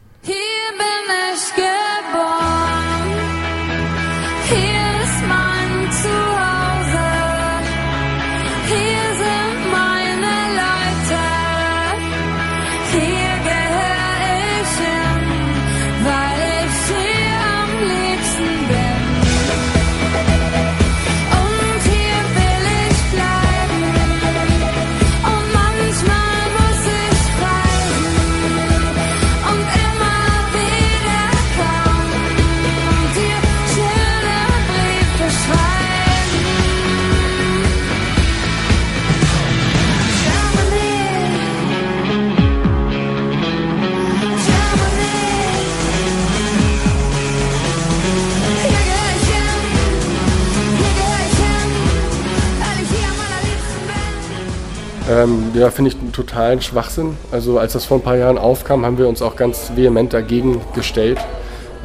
Ähm, 55.25 55.51
ja, 55.53 55.71
finde 55.71 55.91
ich 55.91 55.97
einen 55.97 56.11
totalen 56.11 56.61
Schwachsinn. 56.61 57.17
Also 57.31 57.59
als 57.59 57.73
das 57.73 57.85
vor 57.85 57.97
ein 57.97 58.03
paar 58.03 58.17
Jahren 58.17 58.37
aufkam, 58.37 58.85
haben 58.85 58.97
wir 58.97 59.07
uns 59.07 59.21
auch 59.21 59.35
ganz 59.35 59.71
vehement 59.75 60.13
dagegen 60.13 60.61
gestellt, 60.73 61.19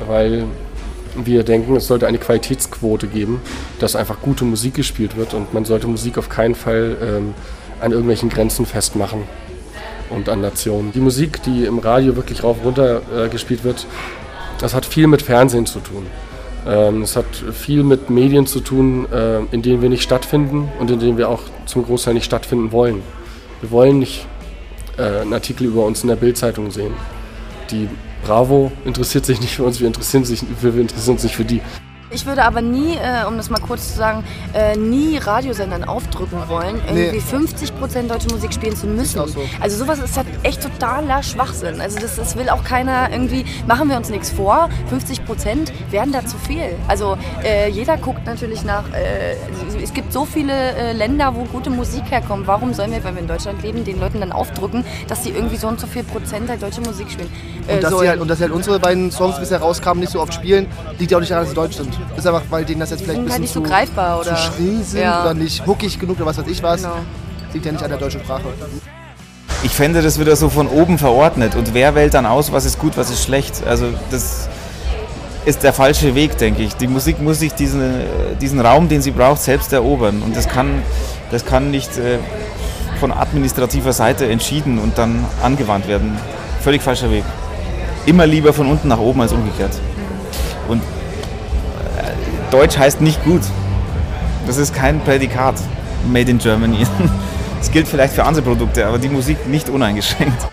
weil 0.07 0.45
wir 1.17 1.43
denken, 1.43 1.75
es 1.77 1.87
sollte 1.87 2.07
eine 2.07 2.19
Qualitätsquote 2.19 3.09
geben, 3.09 3.41
dass 3.81 3.97
einfach 3.97 4.21
gute 4.23 4.45
Musik 4.45 4.75
gespielt 4.75 5.17
wird 5.17 5.35
und 5.35 5.53
man 5.53 5.65
sollte 5.65 5.87
Musik 5.89 6.19
auf 6.19 6.29
keinen 6.29 6.55
Fall 6.55 6.97
ähm, 7.03 7.35
an 7.81 7.91
irgendwelchen 7.91 8.29
Grenzen 8.29 8.65
festmachen 8.65 9.23
und 10.11 10.29
an 10.29 10.41
Nationen. 10.41 10.93
Die 10.93 11.01
Musik, 11.01 11.43
die 11.43 11.65
im 11.65 11.79
Radio 11.79 12.17
wirklich 12.17 12.45
rauf 12.45 12.59
und 12.59 12.67
runter 12.67 13.03
äh, 13.17 13.29
gespielt 13.29 13.65
wird, 13.65 13.87
das 14.61 14.75
hat 14.75 14.87
viel 14.87 15.07
mit 15.07 15.23
Fernsehen 15.23 15.67
zu 15.67 15.81
tun. 15.81 16.07
Ähm, 16.67 17.03
es 17.03 17.17
hat 17.17 17.27
viel 17.53 17.83
mit 17.83 18.11
Medien 18.11 18.47
zu 18.47 18.61
tun, 18.61 19.11
äh, 19.11 19.41
in 19.51 19.63
denen 19.63 19.83
wir 19.83 19.89
nicht 19.89 20.03
stattfinden 20.03 20.69
und 20.79 20.91
in 20.91 21.01
denen 21.01 21.19
wir 21.19 21.29
auch 21.29 21.43
zum 21.67 21.85
Großteil 21.85 22.15
nicht 22.15 22.27
stattfinden 22.27 22.71
wollen. 22.71 23.03
Wir 23.61 23.71
wollen 23.71 23.99
nicht 23.99 24.27
äh, 24.97 25.21
einen 25.21 25.33
Artikel 25.33 25.67
über 25.67 25.85
uns 25.85 26.03
in 26.03 26.09
der 26.09 26.17
Bildzeitung 26.17 26.71
sehen. 26.71 26.95
Die 27.71 27.89
Bravo 28.25 28.73
interessiert 28.85 29.27
sich 29.27 29.41
nicht 29.41 29.57
für 29.57 29.65
uns, 29.65 29.81
wir 29.81 29.87
interessieren, 29.87 30.25
sich, 30.25 30.43
wir 30.61 30.75
interessieren 30.77 31.15
uns 31.15 31.23
nicht 31.23 31.37
für 31.37 31.45
die. 31.45 31.61
Ich 32.13 32.27
würde 32.27 32.43
aber 32.45 32.61
nie, 32.61 32.97
äh, 32.97 33.25
um 33.29 33.37
das 33.37 33.51
mal 33.51 33.61
kurz 33.61 33.93
zu 33.93 33.99
sagen, 33.99 34.25
äh, 34.53 34.77
nie 34.77 35.17
Radiosendern 35.17 35.85
aufdrücken 35.85 36.39
wollen, 36.49 36.81
irgendwie 36.87 37.17
Nee. 37.17 37.21
50 37.21 37.79
Prozent 37.79 38.11
deutsche 38.11 38.29
Musik 38.29 38.53
spielen 38.53 38.75
zu 38.75 38.87
müssen. 38.89 39.21
Also 39.61 39.77
sowas 39.79 40.01
ist 40.01 40.17
halt 40.17 40.27
echt 40.43 40.61
totaler 40.63 41.23
Schwachsinn. 41.23 41.81
Also 41.81 42.01
das, 42.01 42.17
das 42.17 42.37
will 42.37 42.49
auch 42.49 42.65
keiner 42.65 43.11
irgendwie, 43.13 43.45
machen 43.69 43.89
wir 43.89 43.97
uns 43.97 44.11
nichts 44.11 44.31
vor, 44.31 44.69
50 44.89 45.25
Prozent 45.25 45.73
werden 45.93 46.13
da 46.13 46.25
zu 46.27 46.37
viel. 46.37 46.75
Also 46.89 47.17
äh, 47.45 47.69
jeder 47.71 47.97
guckt 47.97 48.27
natürlich 48.27 48.65
nach, 48.65 48.85
äh, 48.93 49.37
es 49.83 49.93
gibt 49.95 50.13
so 50.13 50.25
viele 50.25 50.53
äh, 50.53 50.93
Länder, 50.93 51.35
wo 51.37 51.45
gute 51.45 51.71
Musik 51.71 52.03
herkommt. 52.11 52.47
Warum 52.49 52.75
sollen 52.75 52.91
wir, 52.91 53.05
weil 53.05 53.15
wir 53.15 53.23
in 53.23 53.29
Deutschland 53.29 53.63
leben, 53.63 53.85
den 53.85 54.01
Leuten 54.01 54.19
dann 54.21 54.33
aufdrücken, 54.33 54.85
dass 55.07 55.23
sie 55.23 55.31
irgendwie 55.31 55.57
so 55.57 55.69
und 55.69 55.79
so 55.79 55.87
viel 55.87 56.03
Prozent 56.03 56.49
halt 56.49 56.61
deutsche 56.61 56.81
Musik 56.81 57.09
spielen 57.11 57.31
äh, 57.69 57.75
Und 57.75 57.83
dass, 57.85 57.91
sie 57.91 57.97
sollen? 57.97 58.09
halt, 58.09 58.21
und 58.21 58.29
dass 58.29 58.39
sie 58.39 58.45
halt 58.45 58.53
unsere 58.53 58.81
beiden 58.81 59.13
Songs 59.13 59.37
die 59.37 59.41
bisher 59.43 59.61
rauskamen 59.61 60.01
nicht 60.01 60.11
so 60.13 60.21
oft 60.21 60.35
spielen, 60.35 60.67
liegt 60.99 61.13
ja 61.13 61.17
auch 61.19 61.21
nicht 61.21 61.31
daran, 61.31 61.45
dass 61.45 61.51
sie 61.51 61.55
deutsch 61.57 61.77
sind. 61.77 62.00
Ist 62.17 62.27
einfach, 62.27 62.43
weil 62.51 62.65
denen 62.65 62.81
das 62.81 62.91
jetzt 62.91 63.03
vielleicht 63.03 63.19
ein 63.21 63.27
sind 63.27 63.27
bisschen 63.27 63.33
halt 63.33 63.41
nicht 63.43 63.53
so 63.53 63.61
zu, 63.61 63.69
greifbar, 63.69 64.21
oder? 64.21 64.37
zu 64.37 64.43
schrill 64.43 64.83
sind 64.83 65.01
Ja. 65.03 65.23
oder 65.23 65.35
nicht 65.35 65.67
hookig 65.67 65.99
genug 65.99 66.17
oder 66.17 66.27
was 66.27 66.39
weiß 66.39 66.47
ich 66.49 66.63
was. 66.63 66.83
Genau. 66.83 66.95
Liegt 67.53 67.67
ja 67.67 67.73
nicht 67.73 67.83
an 67.85 67.91
der 67.91 67.99
deutschen 67.99 68.21
Sprache. 68.21 68.43
Ich 69.63 69.73
fände 69.73 70.01
das 70.03 70.19
wieder 70.19 70.37
so 70.37 70.49
von 70.49 70.69
oben 70.69 70.99
verordnet 70.99 71.55
und 71.55 71.75
wer 71.75 71.95
wählt 71.95 72.15
dann 72.15 72.25
aus, 72.27 72.53
was 72.53 72.65
ist 72.65 72.79
gut, 72.79 72.97
was 72.97 73.11
ist 73.11 73.23
schlecht. 73.25 73.67
Also 73.67 73.87
das 74.11 74.49
ist 75.45 75.63
der 75.63 75.73
falsche 75.73 76.15
Weg, 76.15 76.39
denke 76.39 76.63
ich. 76.63 76.77
Die 76.77 76.87
Musik 76.87 77.21
muss 77.21 77.41
sich 77.41 77.53
diesen, 77.55 77.83
diesen 78.41 78.61
Raum, 78.61 78.89
den 78.89 79.03
sie 79.03 79.11
braucht, 79.11 79.43
selbst 79.43 79.73
erobern 79.73 80.23
und 80.23 80.37
das 80.37 80.49
kann, 80.49 80.83
das 81.31 81.45
kann 81.45 81.71
nicht 81.71 81.97
äh, 81.99 82.19
von 83.01 83.13
administrativer 83.13 83.93
Seite 83.93 84.27
entschieden 84.31 84.79
und 84.79 84.97
dann 84.99 85.25
angewandt 85.43 85.89
werden. 85.89 86.17
Völlig 86.63 86.83
falscher 86.83 87.11
Weg. 87.11 87.25
Immer 88.07 88.27
lieber 88.27 88.53
von 88.53 88.67
unten 88.67 88.89
nach 88.89 88.99
oben 88.99 89.21
als 89.23 89.33
umgekehrt. 89.33 89.73
Und 90.69 90.83
Deutsch 92.51 92.79
heißt 92.79 93.01
nicht 93.01 93.23
gut. 93.25 93.43
Das 94.47 94.57
ist 94.57 94.75
kein 94.75 95.01
Prädikat 95.01 95.55
made 96.11 96.31
in 96.31 96.39
Germany. 96.39 96.87
Das 97.59 97.71
gilt 97.71 97.87
vielleicht 97.87 98.15
für 98.15 98.25
andere 98.25 98.43
Produkte, 98.43 98.87
aber 98.87 98.99
die 98.99 99.11
Musik 99.11 99.47
nicht 99.47 99.69
uneingeschränkt. 99.69 100.49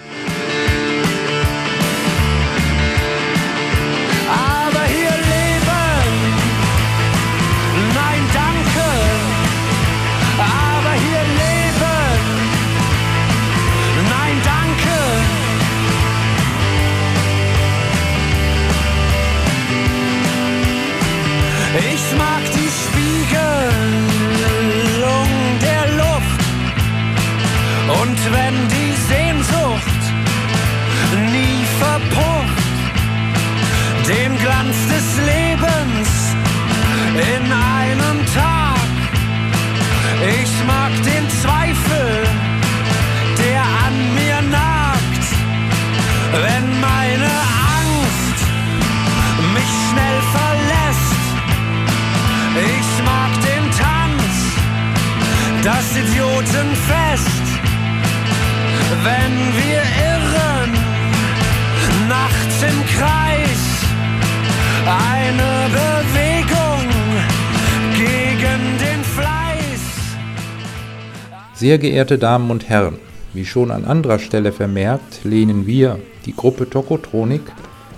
Sehr 71.57 71.79
geehrte 71.79 72.19
Damen 72.19 72.51
und 72.51 72.69
Herren, 72.69 72.99
wie 73.33 73.43
schon 73.43 73.71
an 73.71 73.83
anderer 73.83 74.19
Stelle 74.19 74.51
vermerkt, 74.51 75.21
lehnen 75.23 75.65
wir, 75.65 75.97
die 76.27 76.35
Gruppe 76.35 76.69
Tokotronik, 76.69 77.41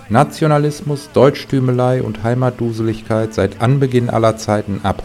Nationalismus, 0.08 1.10
Deutschtümelei 1.12 2.02
und 2.02 2.22
Heimatduseligkeit 2.22 3.34
seit 3.34 3.60
Anbeginn 3.60 4.08
aller 4.08 4.38
Zeiten 4.38 4.80
ab. 4.82 5.02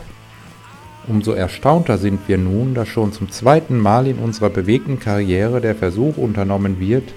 Umso 1.05 1.33
erstaunter 1.33 1.97
sind 1.97 2.29
wir 2.29 2.37
nun, 2.37 2.73
dass 2.73 2.87
schon 2.87 3.11
zum 3.11 3.29
zweiten 3.29 3.77
Mal 3.77 4.07
in 4.07 4.19
unserer 4.19 4.49
bewegten 4.49 5.01
Karriere 5.01 5.59
der 5.59 5.75
Versuch 5.75 6.15
unternommen 6.15 6.79
wird, 6.79 7.13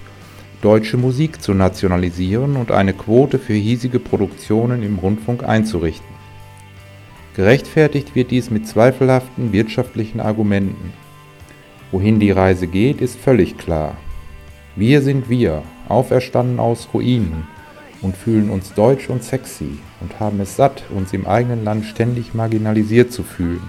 deutsche 0.60 0.96
Musik 0.96 1.40
zu 1.40 1.54
nationalisieren 1.54 2.56
und 2.56 2.72
eine 2.72 2.94
Quote 2.94 3.38
für 3.38 3.54
hiesige 3.54 4.00
Produktionen 4.00 4.82
im 4.82 4.98
Rundfunk 4.98 5.44
einzurichten. 5.44 6.16
Gerechtfertigt 7.36 8.16
wird 8.16 8.32
dies 8.32 8.50
mit 8.50 8.66
zweifelhaften 8.66 9.52
wirtschaftlichen 9.52 10.18
Argumenten. 10.18 10.92
Wohin 11.90 12.20
die 12.20 12.30
Reise 12.30 12.66
geht, 12.66 13.00
ist 13.00 13.18
völlig 13.18 13.56
klar. 13.56 13.96
Wir 14.76 15.00
sind 15.00 15.30
wir, 15.30 15.62
auferstanden 15.88 16.60
aus 16.60 16.88
Ruinen 16.92 17.48
und 18.02 18.16
fühlen 18.16 18.50
uns 18.50 18.74
deutsch 18.74 19.08
und 19.08 19.24
sexy 19.24 19.78
und 20.00 20.20
haben 20.20 20.38
es 20.40 20.56
satt, 20.56 20.84
uns 20.94 21.12
im 21.12 21.26
eigenen 21.26 21.64
Land 21.64 21.86
ständig 21.86 22.34
marginalisiert 22.34 23.10
zu 23.10 23.22
fühlen. 23.22 23.62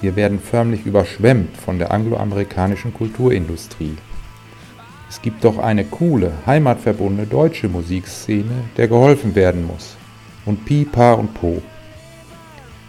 Wir 0.00 0.16
werden 0.16 0.40
förmlich 0.40 0.86
überschwemmt 0.86 1.56
von 1.56 1.78
der 1.78 1.92
angloamerikanischen 1.92 2.92
Kulturindustrie. 2.92 3.96
Es 5.08 5.22
gibt 5.22 5.44
doch 5.44 5.58
eine 5.58 5.84
coole, 5.84 6.32
heimatverbundene 6.46 7.26
deutsche 7.26 7.68
Musikszene, 7.68 8.64
der 8.76 8.88
geholfen 8.88 9.34
werden 9.34 9.66
muss. 9.66 9.96
Und 10.44 10.64
Pi, 10.64 10.84
Pa 10.84 11.12
und 11.12 11.34
Po. 11.34 11.62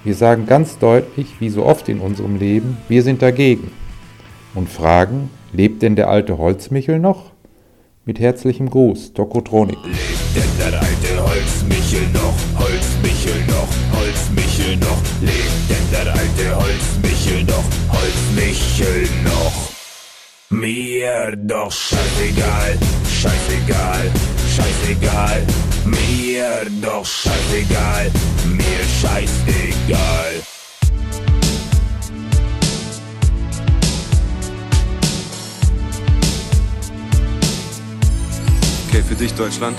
Wir 0.03 0.15
sagen 0.15 0.45
ganz 0.45 0.77
deutlich, 0.77 1.35
wie 1.39 1.49
so 1.49 1.65
oft 1.65 1.87
in 1.89 1.99
unserem 1.99 2.37
Leben, 2.37 2.77
wir 2.89 3.03
sind 3.03 3.21
dagegen. 3.21 3.71
Und 4.55 4.69
fragen, 4.69 5.29
lebt 5.51 5.81
denn 5.81 5.97
der 5.97 6.09
alte 6.09 6.37
Holzmichel 6.37 6.97
noch? 6.97 7.33
Mit 8.05 8.19
herzlichem 8.19 8.69
Gruß, 8.69 9.11
Tokotronik. 9.13 9.77
Denn 9.83 10.43
der 10.57 10.79
alte 10.79 11.29
Holzmichel 11.29 12.07
noch, 12.13 12.33
Holzmichel 12.57 13.45
noch, 13.47 13.99
Holzmichel 13.99 14.77
noch, 14.77 15.01
lebt 15.21 15.69
denn 15.69 15.91
der 15.91 16.13
alte 16.13 16.55
Holzmichel 16.55 17.43
noch, 17.43 17.65
Holzmichel 17.91 19.09
noch. 19.25 19.71
Mir 20.51 21.35
doch 21.35 21.71
scheißegal, 21.71 22.77
scheißegal, 23.09 24.11
scheißegal, 24.55 25.43
mir 25.85 26.69
doch 26.81 27.05
scheißegal, 27.05 28.11
mir 28.45 28.83
scheißegal. 29.01 30.54
Okay, 38.95 39.03
für 39.03 39.15
dich 39.15 39.33
Deutschland. 39.33 39.77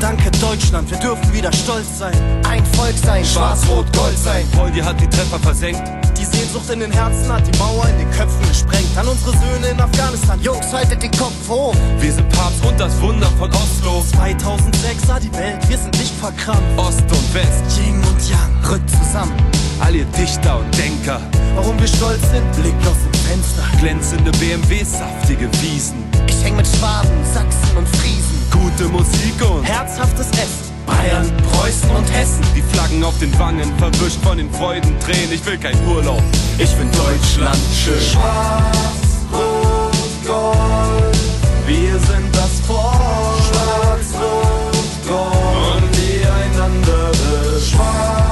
Danke 0.00 0.32
Deutschland, 0.40 0.90
wir 0.90 0.98
dürfen 0.98 1.32
wieder 1.32 1.52
stolz 1.52 1.98
sein. 1.98 2.12
Ein 2.48 2.66
Volk 2.74 2.96
sein, 3.04 3.24
schwarz-rot-gold 3.24 4.18
sein. 4.18 4.44
Poldi 4.50 4.80
hat 4.80 5.00
die 5.00 5.06
Treffer 5.06 5.38
versenkt. 5.38 5.80
Die 6.18 6.24
Sehnsucht 6.24 6.68
in 6.70 6.80
den 6.80 6.90
Herzen 6.90 7.32
hat 7.32 7.46
die 7.46 7.56
Mauer 7.56 7.86
in 7.88 7.98
den 7.98 8.10
Köpfen 8.10 8.48
gesprengt. 8.48 8.88
An 8.96 9.06
unsere 9.06 9.30
Söhne 9.30 9.68
in 9.68 9.80
Afghanistan. 9.80 10.40
Jungs, 10.42 10.72
haltet 10.72 11.04
den 11.04 11.12
Kopf 11.12 11.48
hoch. 11.48 11.76
Wir 12.00 12.12
sind 12.12 12.28
Papst 12.30 12.64
und 12.66 12.80
das 12.80 13.00
Wunder 13.00 13.30
von 13.38 13.48
Oslo. 13.52 14.04
2006 14.16 15.06
sah 15.06 15.20
die 15.20 15.32
Welt, 15.32 15.68
wir 15.68 15.78
sind 15.78 15.96
nicht 15.96 16.14
verkrampft. 16.16 16.78
Ost 16.78 17.02
und 17.02 17.32
West, 17.34 17.78
Yin 17.78 18.02
und 18.02 18.28
Yang, 18.28 18.72
rückt 18.72 18.90
zusammen. 18.90 19.36
all 19.78 19.94
ihr 19.94 20.04
Dichter 20.18 20.58
und 20.58 20.76
Denker. 20.76 21.20
Warum 21.54 21.78
wir 21.78 21.86
stolz 21.86 22.22
sind, 22.32 22.50
Blick 22.60 22.74
aus 22.90 22.98
dem 23.04 23.14
Fenster. 23.20 23.62
Glänzende 23.78 24.32
BMWs, 24.32 24.98
saftige 24.98 25.48
Wiesen. 25.62 26.02
Ich 26.46 26.50
häng 26.52 26.58
mit 26.58 26.66
Schwaben, 26.68 27.24
Sachsen 27.24 27.76
und 27.76 27.88
Friesen. 27.88 28.38
Gute 28.52 28.84
Musik 28.84 29.34
und 29.50 29.64
Herzhaftes 29.64 30.30
Essen. 30.30 30.70
Bayern, 30.86 31.28
Preußen 31.50 31.90
und 31.90 32.08
Hessen. 32.12 32.40
die 32.54 32.62
Flaggen 32.62 33.02
auf 33.02 33.18
den 33.18 33.36
Wangen, 33.36 33.76
verwischt 33.78 34.22
von 34.22 34.38
den 34.38 34.48
Freudentränen. 34.52 35.32
Ich 35.32 35.44
will 35.44 35.58
keinen 35.58 35.84
Urlaub. 35.88 36.22
Ich 36.56 36.70
find 36.70 36.96
Deutschland 36.96 37.58
schön. 37.74 38.00
Schwarz, 38.00 39.26
Rot, 39.32 39.92
Gold, 40.24 41.18
wir 41.66 41.98
sind 41.98 42.32
das 42.32 42.60
Volk. 42.64 43.42
Schwarz, 43.50 44.14
Rot, 44.14 45.08
Gold 45.08 45.82
und 45.82 45.96
die 45.96 46.24
ein 46.24 46.60
anderes. 46.62 47.70
Schwarz, 47.70 48.25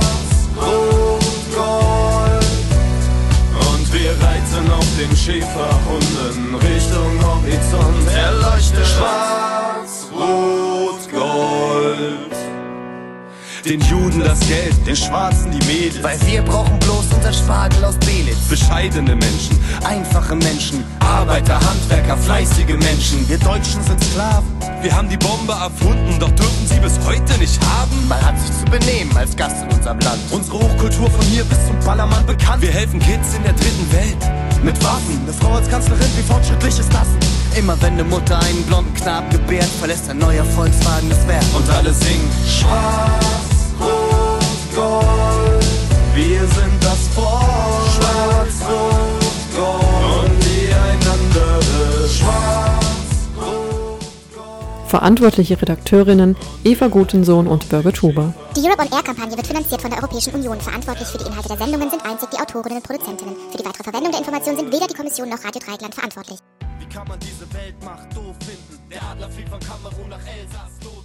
den 4.99 5.17
Schäferhunden 5.17 6.55
Richtung 6.55 7.25
Horizont 7.25 8.09
erleuchtet. 8.15 8.87
Schwarz, 8.87 10.07
Rot, 10.13 11.11
Gold. 11.11 12.35
Den 13.65 13.81
Juden 13.81 14.21
das 14.21 14.41
Geld, 14.41 14.87
Den 14.87 14.95
Schwarzen 14.95 15.51
die 15.51 15.67
Mädels. 15.67 16.03
Weil 16.03 16.21
wir 16.27 16.43
brauchen 16.43 16.79
bloß 16.81 17.07
unser 17.17 17.33
Spargel 17.33 17.85
aus 17.85 17.97
Belitz. 17.97 18.49
bescheidene 18.49 19.17
Menschen. 19.17 19.59
Einfache 19.85 20.37
Menschen, 20.37 20.85
Arbeiter, 21.01 21.59
Handwerker, 21.59 22.17
fleißige 22.17 22.77
Menschen. 22.77 23.29
Wir 23.29 23.39
Deutschen 23.39 23.83
sind 23.83 24.05
Sklaven. 24.05 24.47
Wir 24.83 24.95
haben 24.95 25.09
die 25.09 25.17
Bombe 25.17 25.55
erfunden, 25.55 26.19
doch 26.21 26.31
dürfen 26.33 26.67
sie 26.69 26.79
bis 26.79 27.01
heute 27.07 27.37
nicht 27.39 27.59
haben. 27.63 28.07
Man 28.07 28.21
hat 28.21 28.39
sich 28.39 28.53
zu 28.59 28.65
benehmen 28.67 29.17
als 29.17 29.35
Gast 29.35 29.65
in 29.65 29.75
unserem 29.75 29.99
Land. 30.01 30.21
Unsere 30.31 30.59
Hochkultur 30.59 31.11
von 31.11 31.25
hier 31.25 31.45
bis 31.45 31.67
zum 31.67 31.81
Ballermann 31.81 32.27
bekannt. 32.27 32.63
Wir 32.63 32.71
helfen 32.71 33.01
Kids 33.01 33.35
in 33.35 33.43
der 33.43 33.55
dritten 33.55 33.93
Welt. 33.93 34.44
Mit 34.65 34.83
Waffen, 34.83 35.21
eine 35.23 35.33
Frau 35.35 35.53
als 35.57 35.69
Kanzlerin, 35.69 36.09
wie 36.17 36.23
fortschrittlich 36.23 36.79
ist 36.79 36.91
das? 36.91 37.09
Immer 37.55 37.77
wenn 37.83 37.93
eine 37.93 38.05
Mutter 38.05 38.39
einen 38.39 38.63
blonden 38.63 38.95
Knaben 38.95 39.29
gebärt, 39.29 39.69
verlässt 39.79 40.09
ein 40.09 40.17
neuer 40.17 40.45
Volkswagen 40.45 41.11
das 41.11 41.29
Werk. 41.29 41.45
Und 41.55 41.69
alle 41.69 41.93
singen. 41.93 42.31
Schwarz, 42.49 43.75
Rot, 43.79 44.75
Gold, 44.75 45.67
wir 46.15 46.41
sind 46.41 46.83
das 46.83 47.09
Volk. 47.15 47.45
Schwarz, 47.95 48.55
Rot, 48.67 49.55
Gold 49.55 49.94
Verantwortliche 54.95 55.61
Redakteurinnen 55.61 56.37
Eva 56.63 56.87
Gutensohn 56.87 57.49
und 57.49 57.69
Birgit 57.69 58.01
Huber. 58.01 58.33
Die 58.57 58.61
Europe 58.61 58.83
on 58.83 58.93
Air 58.93 59.03
Kampagne 59.03 59.37
wird 59.37 59.45
finanziert 59.45 59.83
von 59.83 59.91
der 59.91 59.99
Europäischen 59.99 60.33
Union. 60.35 60.61
Verantwortlich 60.61 61.09
für 61.09 61.19
die 61.19 61.25
Inhalte 61.25 61.49
der 61.49 61.57
Sendungen 61.59 61.91
sind 61.91 62.07
einzig 62.07 62.31
die 62.31 62.39
Autorinnen 62.39 62.79
und 62.79 62.85
Produzentinnen. 62.85 63.35
Für 63.51 63.59
die 63.59 63.65
weitere 63.65 63.83
Verwendung 63.83 64.13
der 64.13 64.21
Informationen 64.21 64.57
sind 64.57 64.73
weder 64.73 64.87
die 64.87 64.95
Kommission 64.95 65.29
noch 65.29 65.43
Radio 65.43 65.61
Dreieckland 65.67 65.97
verantwortlich. 65.97 66.39
Wie 66.79 66.87
kann 66.87 67.09
man 67.09 67.19
diese 67.19 67.43
Weltmacht 67.53 68.07
doof 68.15 68.37
finden? 68.39 68.89
Der 68.89 69.03
Adler 69.03 69.31
fliegt 69.31 69.49
von 69.49 69.59
Kamerun 69.59 70.09
nach 70.11 70.23
Elsass. 70.31 70.79
Los 70.85 71.04